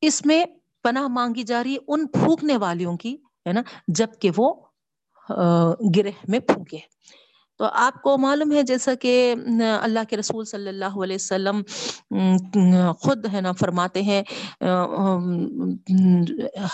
اس 0.00 0.24
میں 0.26 0.44
پناہ 0.84 1.06
مانگی 1.08 1.42
جا 1.42 1.62
رہی 1.64 1.76
ان 1.88 2.06
پھونکنے 2.06 2.56
والیوں 2.56 2.96
کی، 2.96 3.16
ہے 3.46 3.52
نا؟ 3.52 3.62
جبکہ 3.88 4.30
وہ 4.36 4.54
گرہ 5.96 6.10
میں 6.28 6.38
پھونکے۔ 6.40 6.78
تو 7.60 7.68
آپ 7.72 8.02
کو 8.02 8.16
معلوم 8.18 8.52
ہے 8.52 8.62
جیسا 8.62 8.94
کہ 8.94 9.34
اللہ 9.80 10.00
کے 10.08 10.16
رسول 10.16 10.44
صلی 10.44 10.68
اللہ 10.68 10.98
علیہ 11.04 11.16
وسلم 11.20 11.62
خود 13.00 13.26
ہے 13.32 13.40
نا، 13.40 13.52
فرماتے 13.60 14.02
ہیں 14.02 14.22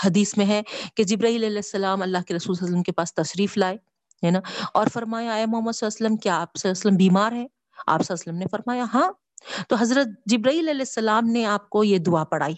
حدیث 0.04 0.36
میں 0.36 0.46
ہے 0.46 0.60
کہ 0.94 1.04
جبرائیل 1.04 1.44
علیہ 1.44 1.56
السلام 1.56 2.02
اللہ 2.02 2.26
کے 2.26 2.34
رسول 2.34 2.54
صلی 2.54 2.64
اللہ 2.64 2.70
علیہ 2.70 2.74
وسلم 2.74 2.82
کے 2.82 2.92
پاس 2.92 3.14
تشریف 3.14 3.56
لائے، 3.58 3.76
ہے 4.22 4.30
نا؟ 4.30 4.40
اور 4.74 4.86
فرمایا، 4.92 5.34
اے 5.34 5.46
محمد 5.46 5.72
صلی 5.72 5.86
اللہ 5.86 5.96
علیہ 5.96 6.06
وسلم، 6.06 6.16
کیا 6.16 6.40
آپ 6.40 6.56
صلی 6.56 6.68
اللہ 6.68 6.78
علیہ 6.78 6.88
وسلم 6.88 6.96
بیمار 6.96 7.32
ہے 7.32 7.46
آپ 7.86 8.02
صلی 8.02 8.12
اللہ 8.12 8.22
علیہ 8.22 8.32
وسلم 8.32 8.38
نے 8.38 8.46
فرمایا 8.50 8.84
ہاں۔ 8.94 9.10
تو 9.68 9.76
حضرت 9.76 10.08
جبرائیل 10.26 10.68
علیہ 10.68 10.80
السلام 10.80 11.26
نے 11.28 11.44
آپ 11.46 11.68
کو 11.70 11.84
یہ 11.84 11.98
دعا 11.98 12.24
پڑھائی 12.24 12.54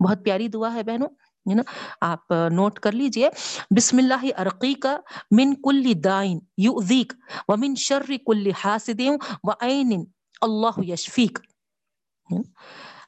بہت 0.00 0.24
پیاری 0.24 0.48
دعا 0.48 0.72
ہے 0.74 0.82
بہنوں۔ 0.82 1.08
ہے 1.48 1.54
نا؟ 1.54 1.62
آپ 2.00 2.30
نوٹ 2.30 2.80
کر 2.80 2.92
لیجیے۔ 2.92 3.28
بسم 3.76 3.98
اللہ 3.98 4.40
ارقی 4.40 4.74
کا 4.74 4.96
من 5.30 5.54
کل 5.54 5.92
دائن 6.04 6.38
یؤذیک 6.58 7.12
ومن 7.48 7.74
شر 7.76 8.02
کل 8.26 8.50
حاسد 8.64 9.00
وعین 9.42 10.04
اللہ 10.40 10.78
یشفیک۔ 10.78 11.38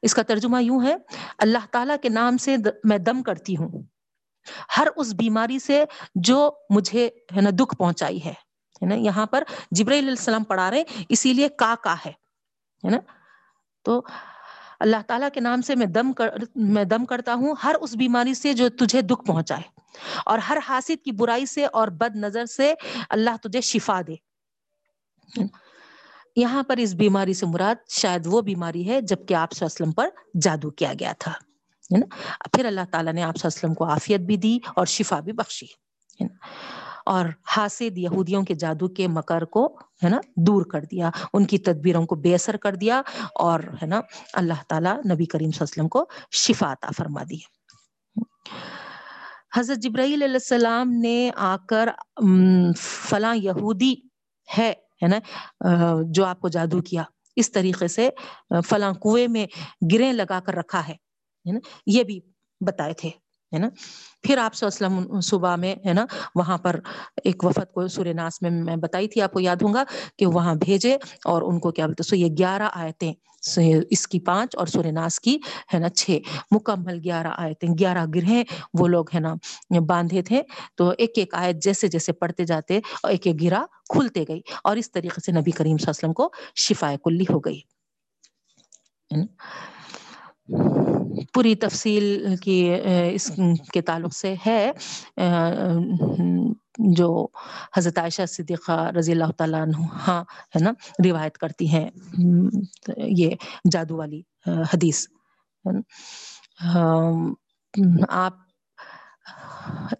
اس 0.03 0.14
کا 0.14 0.23
ترجمہ 0.23 0.62
یوں 0.62 0.83
ہے، 0.87 0.95
اللہ 1.38 1.66
تعالیٰ 1.71 1.97
کے 2.03 2.09
نام 2.09 2.37
سے 2.37 2.57
میں 2.85 2.99
دم 2.99 3.23
کرتی 3.23 3.57
ہوں۔ 3.57 3.83
ہر 4.77 4.87
اس 4.97 5.14
بیماری 5.14 5.59
سے 5.59 5.85
جو 6.14 6.51
مجھے، 6.71 7.11
ہے 7.37 7.40
نا، 7.40 7.51
دکھ 7.53 7.77
پہنچائی 7.77 8.25
ہے۔ 8.25 8.35
نا؟ 8.83 8.95
یہاں 8.95 9.27
پر 9.27 9.42
جبرائیل 9.71 10.05
علیہ 10.05 10.18
السلام 10.18 10.45
پڑھا 10.45 10.71
رہے 10.71 10.83
اسی 11.09 11.33
لیے 11.33 11.49
کا 11.49 11.75
کا 11.83 11.95
ہے 12.05 12.12
نا؟ 12.85 12.99
تو 13.83 14.03
اللہ 14.83 15.03
تعالیٰ 15.07 15.29
کے 15.35 15.40
نام 15.40 15.61
سے 15.61 15.75
میں 15.75 15.87
دم 15.87 16.12
کر، 16.12 16.29
میں 16.55 16.85
دم 16.85 17.05
کرتا 17.05 17.35
ہوں، 17.35 17.55
ہر 17.64 17.75
اس 17.81 17.95
بیماری 17.97 18.35
سے 18.35 18.53
جو 18.53 18.68
تجھے 18.68 19.01
دکھ 19.03 19.25
پہنچائے 19.27 19.62
اور 20.27 20.38
ہر 20.38 20.59
حاسد 20.68 21.05
کی 21.05 21.12
برائی 21.12 21.47
سے 21.47 21.64
اور 21.64 21.88
بد 21.88 22.16
نظر 22.16 22.45
سے 22.45 22.75
اللہ 23.11 23.37
تجھے 23.42 23.61
شفا 23.61 24.01
دے۔ 24.07 24.14
یہاں 26.37 26.62
پر 26.62 26.77
اس 26.77 26.95
بیماری 26.95 27.35
سے 27.35 27.47
مراد 27.47 27.75
شاید 27.88 28.23
وہ 28.27 28.40
بیماری 28.40 28.88
ہے 28.88 29.01
جبکہ 29.01 29.35
آپ 29.35 29.49
وسلم 29.61 29.92
پر 29.92 30.09
جادو 30.42 30.71
کیا 30.71 30.92
گیا 31.01 31.12
تھا 31.18 31.33
پھر 32.53 32.64
اللہ 32.64 32.85
تعالیٰ 32.90 33.12
نے 33.12 33.23
آپ 33.23 33.35
وسلم 33.45 33.75
کو 33.75 33.85
عافیت 33.88 34.21
بھی 34.21 34.37
دی 34.37 34.59
اور 34.77 34.87
شفا 34.87 35.21
بھی 35.21 35.33
بخشی۔ 35.33 35.66
اور 37.07 37.27
حاسد 37.57 37.99
یہودیوں 37.99 38.43
کے 38.45 38.55
جادو 38.55 38.88
کے 38.88 39.07
مکر 39.09 39.45
کو، 39.45 39.67
ہے 40.05 40.09
نا، 40.09 40.21
دور 40.47 40.65
کر 40.65 40.85
دیا، 40.91 41.11
ان 41.33 41.45
کی 41.45 41.59
تدبیروں 41.59 42.05
کو 42.07 42.15
بے 42.17 42.35
اثر 42.35 42.57
کر 42.57 42.75
دیا 42.75 43.01
اور، 43.41 43.61
ہے 43.83 43.87
نا، 43.87 44.01
اللہ 44.35 44.62
تعالیٰ 44.69 44.97
نبی 45.11 45.25
کریم 45.27 45.51
صلی 45.51 45.59
اللہ 45.59 45.65
علیہ 45.65 45.73
وسلم 45.73 45.88
کو 45.88 46.05
شفا 46.37 46.73
عطا 46.73 46.91
فرما 46.97 47.23
دی۔ 47.31 47.38
حضرت 49.57 49.79
جبرائیل 49.79 50.23
علیہ 50.23 50.35
السلام 50.35 50.93
نے 51.01 51.31
آ 51.37 51.57
کر 51.69 51.88
فلاں 52.81 53.35
یہودی 53.37 53.95
ہے 54.49 54.73
ہے 55.03 55.09
نا 55.09 55.19
جو 56.07 56.25
آپ 56.25 56.41
کو 56.41 56.49
جادو 56.49 56.81
کیا، 56.83 57.03
اس 57.37 57.51
طریقے 57.53 57.88
سے 57.88 58.09
فلاں 58.69 58.93
کنویں 58.95 59.29
میں 59.29 59.47
گریں 59.93 60.12
لگا 60.12 60.41
کر 60.47 60.55
رکھا 60.55 60.87
ہے 60.88 60.95
نا، 61.47 61.59
یہ 61.87 62.03
بھی 62.03 62.19
بتائے 62.61 62.95
تھے۔ 62.95 63.11
ہے 63.53 63.59
نا؟ 63.59 63.69
پھر 64.23 64.38
آپ 64.38 64.53
وسلم 64.62 65.21
صبح 65.21 65.57
میں، 65.57 65.75
ہے 65.87 65.93
نا، 65.93 66.05
وہاں 66.35 66.59
پر 66.59 66.81
ایک 67.25 67.45
وفد 67.45 67.73
کو 67.73 67.88
سورہ 67.88 68.12
ناس 68.15 68.43
میں 68.43 68.51
میں 68.51 68.77
بتائی 68.77 69.09
تھی، 69.09 69.21
آپ 69.21 69.33
کو 69.33 69.41
یاد 69.41 69.62
ہوں 69.62 69.75
گا 69.75 69.85
کہ 70.19 70.27
وہاں 70.27 70.55
بھیجے 70.55 70.95
اور 71.25 71.43
ان 71.43 71.59
کو 71.59 71.71
کیا 71.71 71.87
بولتے 71.87 72.03
سو 72.03 72.17
یہ 72.17 72.29
گیارہ 72.38 72.69
آیتیں 72.75 73.12
اس 73.91 74.07
کی 74.09 74.21
پانچ 74.21 74.57
اور 74.57 74.67
سورہ 74.67 74.87
ناس 74.87 75.21
کی، 75.21 75.38
ہے 75.75 75.79
نا، 75.79 75.88
چھ۔ 75.88 76.19
مکمل 76.51 76.99
گیارہ 77.05 77.33
آیتیں، 77.37 77.69
گیارہ 77.79 78.05
گرہیں 78.15 78.45
وہ 78.81 78.87
لوگ، 78.88 79.05
ہے 79.15 79.21
نا، 79.21 79.35
باندھے 79.88 80.23
تھے۔ 80.23 80.43
تو 80.75 80.93
ایک 80.99 81.12
ایک 81.17 81.35
آیت 81.35 81.62
جیسے 81.62 81.88
جیسے 81.88 82.12
پڑھتے 82.12 82.45
جاتے 82.45 82.79
اور 83.03 83.11
ایک 83.11 83.27
ایک 83.27 83.43
گرا 83.43 83.65
کھلتے 83.88 84.25
گئی 84.29 84.41
اور 84.65 84.77
اس 84.77 84.93
طریقے 84.93 85.21
سے 85.21 85.33
نبی 85.33 85.51
کریم 85.51 85.77
صلی 85.77 85.85
اللہ 85.87 85.99
علیہ 85.99 86.09
وسلم 86.09 86.12
کو 86.12 86.31
شفا 86.57 86.95
کلی 87.05 87.25
ہو 87.31 87.38
گئی۔ 87.41 87.61
پوری 91.35 91.55
تفصیل 91.55 92.37
کی 92.42 92.59
اس 93.12 93.31
کے 93.72 93.81
تعلق 93.81 94.14
سے 94.14 94.35
ہے۔ 94.46 94.70
جو 96.79 97.27
حضرت 97.77 97.98
عائشہ 97.98 98.27
صدیقہ 98.29 98.90
رضی 98.98 99.12
اللہ 99.12 99.31
تعالیٰ 99.37 99.61
عنہ 99.62 99.77
ہاں 100.09 100.22
ہے 100.57 100.62
نا، 100.62 100.72
روایت 101.05 101.38
کرتی 101.38 101.68
ہیں 101.68 101.90
یہ 102.96 103.31
جادو 103.72 103.96
والی 103.96 104.22
حدیث 104.72 105.07
آپ، 108.09 108.35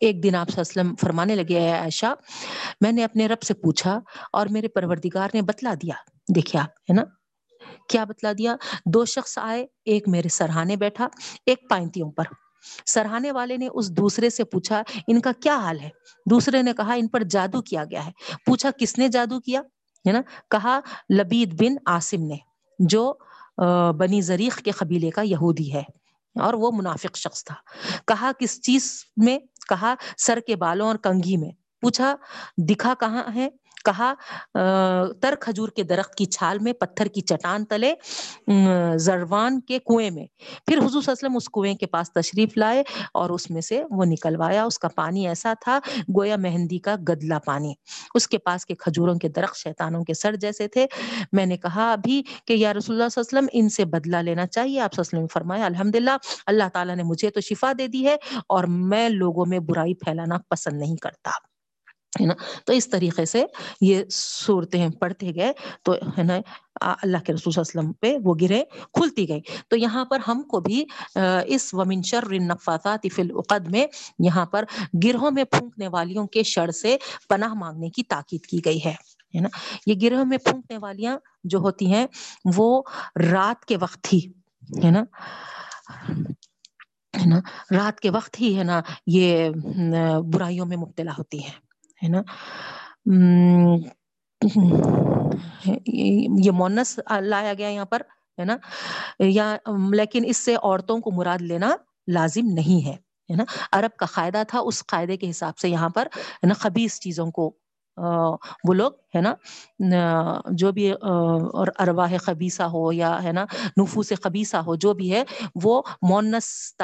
ایک 0.01 0.23
دن 0.23 0.35
آپ 0.35 0.59
وسلم 0.59 0.95
فرمانے 1.01 1.35
لگے 1.35 1.61
ہے 1.61 1.73
عائشہ، 1.79 2.15
میں 2.81 2.93
نے 2.93 3.05
اپنے 3.05 3.29
رب 3.29 3.43
سے 3.43 3.55
پوچھا 3.55 4.01
اور 4.33 4.47
میرے 4.47 4.69
پروردگار 4.69 5.29
نے 5.35 5.43
بتلا 5.43 5.75
دیا۔ 5.83 5.95
دیکھا 6.35 6.63
ہے 6.63 6.93
نا 6.93 7.03
کیا 7.89 8.05
بتلا 8.05 8.33
دیا؟ 8.39 8.57
دو 8.87 9.05
شخص 9.05 9.39
آئے، 9.39 9.67
ایک 9.85 10.09
میرے 10.09 10.29
سرہانے 10.29 10.77
بیٹھا، 10.77 11.09
ایک 11.47 11.71
پائنتیوں 11.71 12.13
پر۔ 12.13 12.25
سرہانے 12.87 13.33
والے 13.33 13.57
نے 13.57 13.69
اس 13.75 13.91
دوسرے 13.91 14.31
سے 14.31 14.45
پوچھا، 14.45 14.83
ان 15.09 15.21
کا 15.21 15.31
کیا 15.43 15.57
حال 15.57 15.81
ہے؟ 15.81 15.89
دوسرے 16.31 16.63
نے 16.63 16.73
کہا، 16.77 16.93
ان 16.93 17.09
پر 17.09 17.23
جادو 17.23 17.63
کیا 17.63 17.85
گیا 17.85 18.07
ہے۔ 18.07 18.11
پوچھا، 18.47 18.71
کس 18.79 18.99
نے 18.99 19.09
جادو 19.09 19.41
کیا؟ 19.41 19.61
ہے 20.07 20.13
نا؟ 20.13 20.21
کہا، 20.51 20.81
لبید 21.19 21.63
بن 21.63 21.75
آسم 21.87 22.23
نے، 22.23 22.37
جو 22.79 23.15
بنی 23.99 24.21
زریق 24.21 24.57
کے 24.57 24.71
قبیلے 24.71 25.11
کا 25.11 25.23
یہودی 25.23 25.75
ہے 25.75 25.83
اور 26.41 26.55
وہ 26.55 26.71
منافق 26.75 27.17
شخص 27.17 27.45
تھا۔ 27.45 27.55
کہا، 28.07 28.31
کس 28.39 28.61
چیز 28.63 29.05
میں؟ 29.17 29.39
کہا، 29.69 29.95
سر 30.19 30.39
کے 30.47 30.57
بالوں 30.57 30.87
اور 30.87 30.97
کنگھی 30.97 31.37
میں۔ 31.37 31.51
پوچھا، 31.81 32.15
دکھا 32.57 32.95
کہاں 33.01 33.25
ہے؟ 33.35 33.49
کہا 33.83 34.13
تر 35.23 35.35
کھجور 35.41 35.69
کے 35.69 35.83
درخت 35.83 36.15
کی 36.15 36.25
چھال 36.27 36.59
میں 36.59 36.73
پتھر 36.73 37.07
کی 37.07 37.21
چٹان 37.21 37.65
تلے 37.65 37.93
زروان 38.97 39.61
کے 39.61 39.79
کنویں 39.79 40.11
میں۔ 40.11 40.27
پھر 40.67 40.79
حضور 40.79 40.89
صلی 40.91 40.97
اللہ 40.97 41.13
علیہ 41.13 41.27
وسلم 41.27 41.37
اس 41.37 41.49
کنویں 41.53 41.75
کے 41.75 41.87
پاس 41.87 42.13
تشریف 42.13 42.57
لائے 42.57 42.83
اور 43.15 43.31
اس 43.31 43.51
میں 43.51 43.61
سے 43.61 43.83
وہ 43.91 44.05
نکلوایا۔ 44.05 44.65
اس 44.65 44.79
کا 44.79 44.89
پانی 44.95 45.27
ایسا 45.29 45.53
تھا، 45.61 45.79
گویا 46.17 46.37
مہندی 46.37 46.79
کا 46.79 46.95
گدلا 47.09 47.39
پانی۔ 47.47 47.73
اس 48.15 48.29
کے 48.29 48.39
پاس 48.39 48.67
کے 48.67 48.75
کھجوروں 48.75 49.15
کے 49.15 49.29
درخت 49.29 49.57
شیطانوں 49.57 50.05
کے 50.05 50.15
سر 50.15 50.37
جیسے 50.37 50.69
تھے۔ 50.69 50.87
میں 51.33 51.47
نے 51.47 51.57
کہا، 51.57 51.91
ابھی 51.93 52.23
کہ 52.47 52.53
یا 52.53 52.73
رسول 52.75 52.95
اللہ 52.97 53.09
صلی 53.09 53.21
اللہ 53.21 53.39
علیہ 53.39 53.49
وسلم، 53.49 53.61
ان 53.63 53.69
سے 53.69 53.85
بدلہ 53.85 54.17
لینا 54.17 54.47
چاہیے۔ 54.47 54.81
آپ 54.81 54.95
صلی 54.95 55.03
اللہ 55.03 55.17
علیہ 55.17 55.25
وسلم 55.25 55.27
فرمایا 55.33 55.67
الحمد 55.67 55.97
للہ 55.97 56.17
اللہ 56.47 56.69
تعالیٰ 56.73 56.97
نے 56.97 57.03
مجھے 57.03 57.31
تو 57.31 57.41
شفا 57.41 57.73
دے 57.79 57.87
دی 57.89 58.07
ہے 58.07 58.17
اور 58.49 58.65
میں 58.91 59.09
لوگوں 59.09 59.47
میں 59.49 59.59
برائی 59.69 59.95
پھیلانا 59.95 60.39
پسند 60.51 60.81
نہیں 60.81 60.97
کرتا۔ 60.97 61.52
ہے 62.21 62.27
نا؟ 62.27 62.35
تو 62.67 62.73
اس 62.73 62.89
طریقے 62.91 63.25
سے 63.25 63.45
یہ 63.81 64.03
صورتیں 64.11 64.89
پڑھتے 65.01 65.31
گئے، 65.35 65.53
تو 65.83 65.93
ہے 66.19 66.23
نا 66.23 66.39
اللہ 66.81 67.19
کے 67.27 67.33
رسول 67.33 67.53
صلی 67.53 67.61
اللہ 67.61 67.81
علیہ 67.81 67.81
وسلم 67.81 67.93
پہ 68.01 68.17
وہ 68.25 68.35
گرے، 68.41 68.63
کھلتی 68.93 69.29
گئی۔ 69.29 69.41
تو 69.69 69.77
یہاں 69.77 70.05
پر 70.05 70.21
ہم 70.29 70.43
کو 70.43 70.61
بھی 70.61 70.85
اس 71.47 71.73
ومن 71.75 72.03
شر 72.03 72.27
النفاثات 72.31 73.07
فی 73.15 73.23
العقد 73.23 73.71
میں 73.71 73.87
یہاں 74.19 74.47
پر 74.47 74.65
گرہوں 75.05 75.31
میں 75.31 75.45
پھونکنے 75.45 75.89
والیوں 75.89 76.27
کے 76.27 76.43
شر 76.43 76.71
سے 76.71 76.97
پناہ 77.29 77.55
مانگنے 77.55 77.91
کی 77.91 78.03
تاکید 78.03 78.47
کی 78.47 78.65
گئی 78.65 78.85
ہے 78.85 78.95
ہے 79.35 79.41
نا؟ 79.41 79.49
یہ 79.87 79.95
گرہ 80.03 80.23
میں 80.25 80.39
پھونکنے 80.39 80.79
والیاں 80.79 81.17
جو 81.45 81.59
ہوتی 81.59 81.93
ہیں، 81.93 82.07
وہ 82.57 82.83
رات 83.33 83.65
کے 83.65 83.77
وقت 83.77 84.13
ہی، 84.13 84.19
ہے 84.85 84.91
نا؟ 84.91 85.03
ہے 87.15 87.27
نا؟ 87.27 87.39
رات 87.71 88.01
کے 88.01 88.11
وقت 88.11 88.41
ہی، 88.41 88.57
ہے 88.59 88.65
نا، 88.65 88.81
یہ 89.07 89.49
برائیوں 90.33 90.67
میں 90.67 90.77
مبتلا 90.77 91.13
ہوتی 91.19 91.45
ہے 91.45 91.72
ہے 92.03 92.09
نا؟ 92.09 92.23
یہ 95.87 96.51
مونس 96.51 97.01
لایا 97.21 97.55
گیا 97.59 97.69
یہاں 97.69 97.85
پر، 97.85 98.03
ہے 98.39 98.45
نا؟ 98.45 98.57
یا 99.19 99.57
لیکن 99.93 100.25
اس 100.27 100.37
سے 100.37 100.55
عورتوں 100.55 100.99
کو 101.01 101.11
مراد 101.11 101.43
لینا 101.43 101.71
لازم 102.09 102.47
نہیں 102.55 102.87
ہے 102.87 102.97
ہے 103.31 103.37
نا؟ 103.37 103.45
عرب 103.73 103.97
کا 103.97 104.07
قاعدہ 104.07 104.43
تھا، 104.49 104.59
اس 104.59 104.87
قاعدے 104.87 105.17
کے 105.17 105.31
حساب 105.31 105.59
سے 105.59 105.69
یہاں 105.69 105.89
پر، 105.89 106.07
ہے 106.17 106.47
نا 106.47 106.55
خبیص 106.55 106.99
چیزوں 107.01 107.31
کو 107.31 107.53
وہ 107.97 108.75
لوگ، 108.75 108.93
ہے 109.17 109.21
نا 109.21 109.35
جو 110.51 110.73
بھی 110.73 110.91
اور 110.93 111.69
ارواح 111.79 112.17
خبیصہ 112.21 112.63
ہو 112.63 112.93
یا، 112.93 113.23
ہے 113.23 113.33
نا، 113.33 113.45
نفوس 113.81 114.13
خبیصہ 114.23 114.57
ہو، 114.57 114.75
جو 114.75 114.93
بھی 114.95 115.13
ہے، 115.13 115.23
وہ 115.63 115.83
مونس 116.03 116.75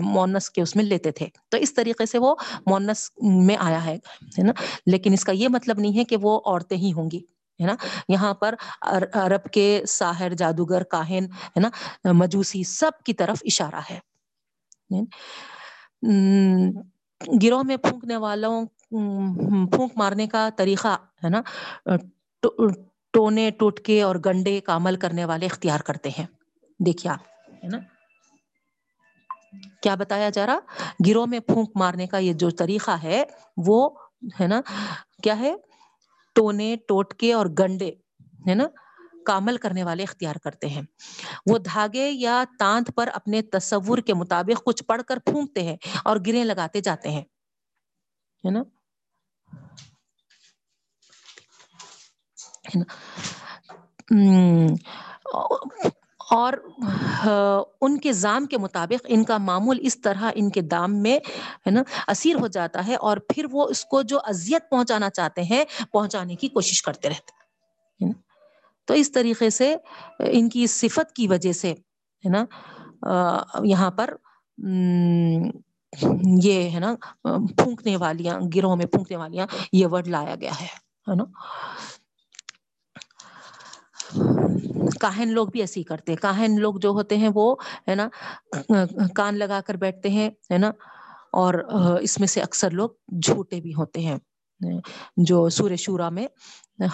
مونس 0.00 0.50
کے 0.50 0.62
اس 0.62 0.76
میں 0.76 0.84
لیتے 0.84 1.10
تھے۔ 1.10 1.26
تو 1.48 1.56
اس 1.56 1.74
طریقے 1.74 2.06
سے 2.06 2.18
وہ 2.18 2.34
مونس 2.66 3.10
میں 3.22 3.56
آیا 3.60 3.84
ہے 3.84 3.98
نا۔ 4.38 4.52
لیکن 4.86 5.12
اس 5.12 5.24
کا 5.24 5.32
یہ 5.32 5.48
مطلب 5.48 5.80
نہیں 5.80 5.98
ہے 5.98 6.04
کہ 6.04 6.16
وہ 6.22 6.40
عورتیں 6.44 6.76
ہی 6.76 6.92
ہوں 6.92 7.10
گی، 7.10 7.20
ہے 7.60 7.66
نا۔ 7.66 7.74
یہاں 8.08 8.34
پر 8.34 8.54
عرب 9.14 9.50
کے 9.52 9.82
ساحر، 9.88 10.30
جادوگر، 10.30 10.82
کاہن، 10.82 11.24
ہے 11.24 11.60
نا، 11.60 11.68
مجوسی 12.12 12.62
سب 12.62 13.04
کی 13.04 13.12
طرف 13.12 13.38
اشارہ 13.42 13.80
ہے۔ 13.90 13.98
گروہ 17.42 17.62
میں 17.62 17.76
پھونکنے 17.76 18.16
والوں 18.16 18.64
پھونک 18.92 19.92
مارنے 19.96 20.26
کا 20.26 20.48
طریقہ 20.56 20.96
ہے 21.24 21.28
نا 21.28 21.40
ٹونے، 23.14 23.50
ٹوٹکے 23.50 24.02
اور 24.02 24.16
گنڈے 24.26 24.60
کا 24.60 24.76
عمل 24.76 24.96
کرنے 24.96 25.24
والے 25.24 25.46
اختیار 25.46 25.80
کرتے 25.80 26.10
ہیں۔ 26.18 26.26
دیکھیے 26.80 27.12
آپ، 27.12 27.54
ہے 27.64 27.68
نا؟ 27.68 27.78
کیا 29.82 29.94
بتایا 29.94 30.28
جا 30.30 30.46
رہا؟ 30.46 30.58
گروہ 31.08 31.26
میں 31.26 31.40
پھونک 31.40 31.70
مارنے 31.74 32.06
کا 32.06 32.18
یہ 32.18 32.32
جو 32.32 32.50
طریقہ 32.50 32.96
ہے، 33.02 33.22
وہ، 33.56 33.88
ہے 34.40 34.46
نا، 34.46 34.60
کیا 35.22 35.38
ہے؟ 35.38 35.54
ٹونے، 36.36 36.74
ٹوٹکے 36.88 37.32
اور 37.32 37.46
گنڈے، 37.58 37.90
ہے 38.48 38.54
نا، 38.54 38.66
کامل 39.26 39.56
کرنے 39.56 39.84
والے 39.84 40.02
اختیار 40.02 40.36
کرتے 40.36 40.68
ہیں۔ 40.68 40.82
وہ 41.46 41.58
دھاگے 41.58 42.08
یا 42.10 42.42
تانت 42.58 42.90
پر 42.96 43.08
اپنے 43.14 43.42
تصور 43.42 43.98
کے 43.98 44.14
مطابق 44.14 44.64
کچھ 44.64 44.84
پڑھ 44.84 45.02
کر 45.02 45.18
پھونکتے 45.26 45.62
ہیں 45.62 45.76
اور 46.04 46.16
گریں 46.26 46.44
لگاتے 46.44 46.80
جاتے 46.80 47.10
ہیں، 47.10 47.22
ہے 48.44 48.50
نا؟ 48.50 48.62
اور 56.30 56.52
ہاں، 57.24 57.62
ان 57.80 57.96
کے 57.98 58.12
زام 58.12 58.46
کے 58.46 58.58
مطابق 58.58 59.06
ان 59.08 59.24
کا 59.24 59.36
معمول 59.38 59.78
اس 59.82 60.00
طرح 60.00 60.30
ان 60.34 60.50
کے 60.50 60.60
دام 60.70 60.96
میں، 61.02 61.18
ہے 61.66 61.70
نا، 61.70 61.82
اسیر 62.08 62.36
ہو 62.36 62.46
جاتا 62.46 62.86
ہے 62.86 62.94
اور 62.96 63.16
پھر 63.28 63.46
وہ 63.50 63.68
اس 63.68 63.84
کو 63.84 64.02
جو 64.02 64.18
اذیت 64.24 64.70
پہنچانا 64.70 65.10
چاہتے 65.10 65.42
ہیں، 65.42 65.64
پہنچانے 65.92 66.34
کی 66.36 66.48
کوشش 66.48 66.82
کرتے 66.82 67.08
رہتے 67.08 68.10
تو 68.88 68.94
اس 68.94 69.12
طریقے 69.12 69.50
سے 69.50 69.74
ان 70.30 70.48
کی 70.48 70.66
صفت 70.66 71.12
کی 71.12 71.28
وجہ 71.28 71.52
سے، 71.52 71.70
ہے 72.24 72.28
نا 72.30 72.44
یہاں 73.64 73.90
پر 73.90 74.14
یہ 76.42 76.70
ہے 76.70 76.80
نا، 76.80 76.94
پھونکنے 77.56 77.96
والیاں، 77.96 78.40
گروہ 78.56 78.76
میں 78.76 78.86
پھونکنے 78.86 79.16
والیاں، 79.16 79.46
یہ 79.72 79.86
ورڈ 79.86 80.08
لایا 80.08 80.34
گیا 80.40 80.52
ہے 80.60 81.14
نا؟ 81.14 81.24
کاہن 85.00 85.28
لوگ 85.28 85.48
بھی 85.48 85.60
ایسی 85.60 85.82
کرتے 85.82 86.12
ہیں۔ 86.12 86.22
کاہن 86.22 86.60
لوگ 86.60 86.74
جو 86.74 86.88
ہوتے 86.88 87.16
ہیں 87.16 87.28
وہ، 87.34 87.56
ہے 87.88 87.94
نا، 87.94 88.08
کان 89.14 89.38
لگا 89.38 89.60
کر 89.66 89.74
بیٹھتے 89.74 90.10
ہیں، 90.10 90.30
ہے 90.52 90.58
نا؟ 90.58 90.68
اور 91.32 91.54
اس 92.00 92.18
میں 92.20 92.28
سے 92.28 92.40
اکثر 92.40 92.70
لوگ 92.70 92.90
جھوٹے 93.22 93.60
بھی 93.60 93.74
ہوتے 93.74 94.00
ہیں۔ 94.00 94.18
جو 95.16 95.48
سور 95.48 95.76
شورا 95.76 96.08
میں 96.08 96.26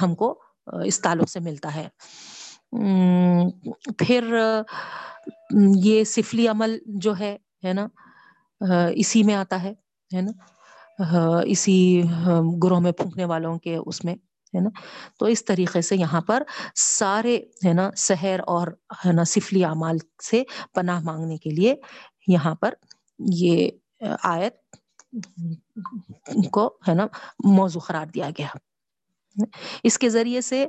ہم 0.02 0.14
کو 0.14 0.40
اس 0.84 1.00
تعلق 1.00 1.28
سے 1.28 1.40
ملتا 1.40 1.74
ہے۔ 1.74 1.88
پھر 3.98 4.34
یہ 5.74 6.04
سفلی 6.04 6.48
عمل 6.48 6.78
جو 6.86 7.18
ہے 7.18 7.36
ہے 7.64 7.72
نا 7.72 7.86
اسی 8.60 9.22
میں 9.22 9.34
آتا 9.34 9.62
ہے 9.62 9.72
ہے 10.10 10.20
نا؟ 10.20 10.32
اسی 11.46 12.02
گروہ 12.62 12.80
میں 12.80 12.92
پھونکنے 12.92 13.24
والوں 13.24 13.58
کے 13.58 13.76
اس 13.76 14.04
میں، 14.04 14.14
ہے 14.54 14.60
نا؟ 14.60 14.70
تو 15.18 15.26
اس 15.26 15.44
طریقے 15.44 15.80
سے 15.82 15.96
یہاں 15.96 16.20
پر 16.20 16.42
سارے، 16.76 17.36
ہے 17.66 17.72
نا، 17.72 17.90
سحر 17.96 18.40
اور، 18.46 18.68
ہے 19.06 19.12
نا، 19.12 19.24
سفلی 19.24 19.64
اعمال 19.64 19.96
سے 20.30 20.42
پناہ 20.74 21.00
مانگنے 21.04 21.36
کے 21.36 21.50
لیے 21.50 21.74
یہاں 22.28 22.54
پر 22.54 22.74
یہ 23.18 23.68
آیت 24.24 24.56
کو، 26.52 26.66
ہے 26.88 26.94
نا، 26.94 27.06
موضوع 27.48 27.80
قرار 27.80 28.06
دیا 28.06 28.30
گیا۔ 28.38 28.48
اس 29.84 29.98
کے 29.98 30.08
ذریعے 30.08 30.40
سے 30.40 30.66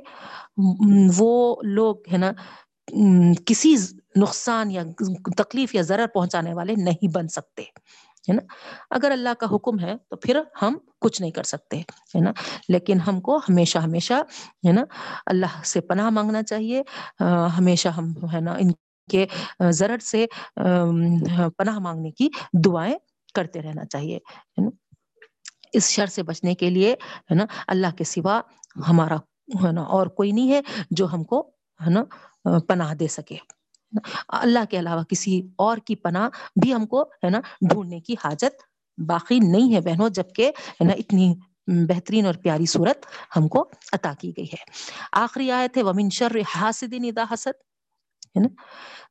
وہ 1.16 1.30
لوگ، 1.64 1.96
ہے 2.12 2.18
نا 2.18 2.32
کسی 3.46 3.74
نقصان 4.14 4.70
یا 4.70 4.82
تکلیف 5.36 5.74
یا 5.74 5.82
ضرر 5.82 6.06
پہنچانے 6.14 6.54
والے 6.54 6.74
نہیں 6.78 7.08
بن 7.14 7.28
سکتے، 7.28 7.62
ہے 8.28 8.32
نا؟ 8.32 8.42
اگر 8.90 9.10
اللہ 9.10 9.34
کا 9.40 9.46
حکم 9.54 9.78
ہے 9.80 9.94
تو 10.08 10.16
پھر 10.16 10.40
ہم 10.62 10.76
کچھ 11.00 11.20
نہیں 11.20 11.30
کر 11.30 11.42
سکتے، 11.42 11.78
ہے 12.14 12.20
نا؟ 12.20 12.32
لیکن 12.68 13.00
ہم 13.00 13.20
کو 13.20 13.36
ہمیشہ 13.48 13.78
ہمیشہ، 13.78 14.14
ہے 14.66 14.72
نا، 14.72 14.84
اللہ 15.26 15.60
سے 15.64 15.80
پناہ 15.80 16.10
مانگنا 16.10 16.42
چاہیے 16.42 16.82
ہمیشہ 17.58 17.88
ہم، 17.88 18.12
ہے 18.32 18.40
نا، 18.40 18.54
ان 18.54 18.70
کے 19.08 19.26
ضرر 19.72 19.98
سے 20.02 20.26
پناہ 20.56 21.78
مانگنے 21.78 22.10
کی 22.10 22.28
دعائیں 22.64 22.96
کرتے 23.34 23.62
رہنا 23.62 23.84
چاہیے، 23.84 24.16
ہے 24.16 24.64
نا؟ 24.64 24.70
اس 25.72 25.90
شر 25.90 26.06
سے 26.06 26.22
بچنے 26.22 26.54
کے 26.54 26.70
لیے، 26.70 26.92
ہے 27.30 27.34
نا، 27.34 27.44
اللہ 27.68 27.96
کے 27.98 28.04
سوا 28.04 28.40
ہمارا، 28.88 29.16
ہے 29.64 29.72
نا، 29.72 29.82
اور 29.82 30.06
کوئی 30.18 30.32
نہیں 30.32 30.52
ہے 30.52 30.60
جو 30.90 31.12
ہم 31.12 31.24
کو، 31.24 31.40
ہے 31.80 31.90
نا 31.90 32.04
پناہ 32.68 32.94
دے 32.94 33.08
سکے۔ 33.08 33.36
اللہ 34.28 34.64
کے 34.70 34.78
علاوہ 34.78 35.02
کسی 35.02 35.42
اور 35.56 35.78
کی 35.78 35.94
پناہ 35.94 36.28
بھی 36.62 36.74
ہم 36.74 36.86
کو، 36.86 37.02
ہے 37.02 37.30
نا، 37.30 37.40
ڈھونڈنے 37.70 38.00
کی 38.00 38.14
حاجت 38.24 38.62
باقی 38.98 39.38
نہیں 39.38 39.74
ہے 39.74 39.80
بہنوں، 39.80 40.08
جبکہ، 40.08 40.48
ہے 40.48 40.84
نا، 40.84 40.92
اتنی 40.92 41.34
بہترین 41.88 42.26
اور 42.26 42.34
پیاری 42.34 42.66
صورت 42.66 43.06
ہم 43.36 43.48
کو 43.48 43.70
عطا 43.92 44.12
کی 44.20 44.32
گئی 44.36 44.44
ہے۔ 44.44 44.64
آخری 45.12 45.50
آیت 45.50 45.76
ہے، 45.76 45.82
ومن 45.82 46.10
شر 46.10 46.32
حاسد 46.56 46.92
ندا 46.92 47.24
حسد، 47.32 47.60
ہے 48.36 48.40
نا، 48.40 48.48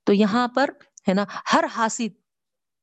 تو 0.03 0.13
یہاں 0.13 0.47
پر، 0.47 0.69
ہے 1.07 1.13
نا، 1.13 1.25
ہر 1.53 1.63
حاسد 1.75 2.15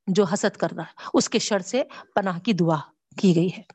جو 0.07 0.25
حسد 0.25 0.57
کر 0.57 0.69
رہا 0.73 0.83
ہے، 0.83 1.09
اس 1.15 1.29
کے 1.29 1.39
شر 1.39 1.59
سے 1.59 1.83
پناہ 2.15 2.39
کی 2.39 2.53
دعا 2.53 2.77
کی 3.19 3.37
گئی 3.37 3.49
ہے۔ 3.59 3.63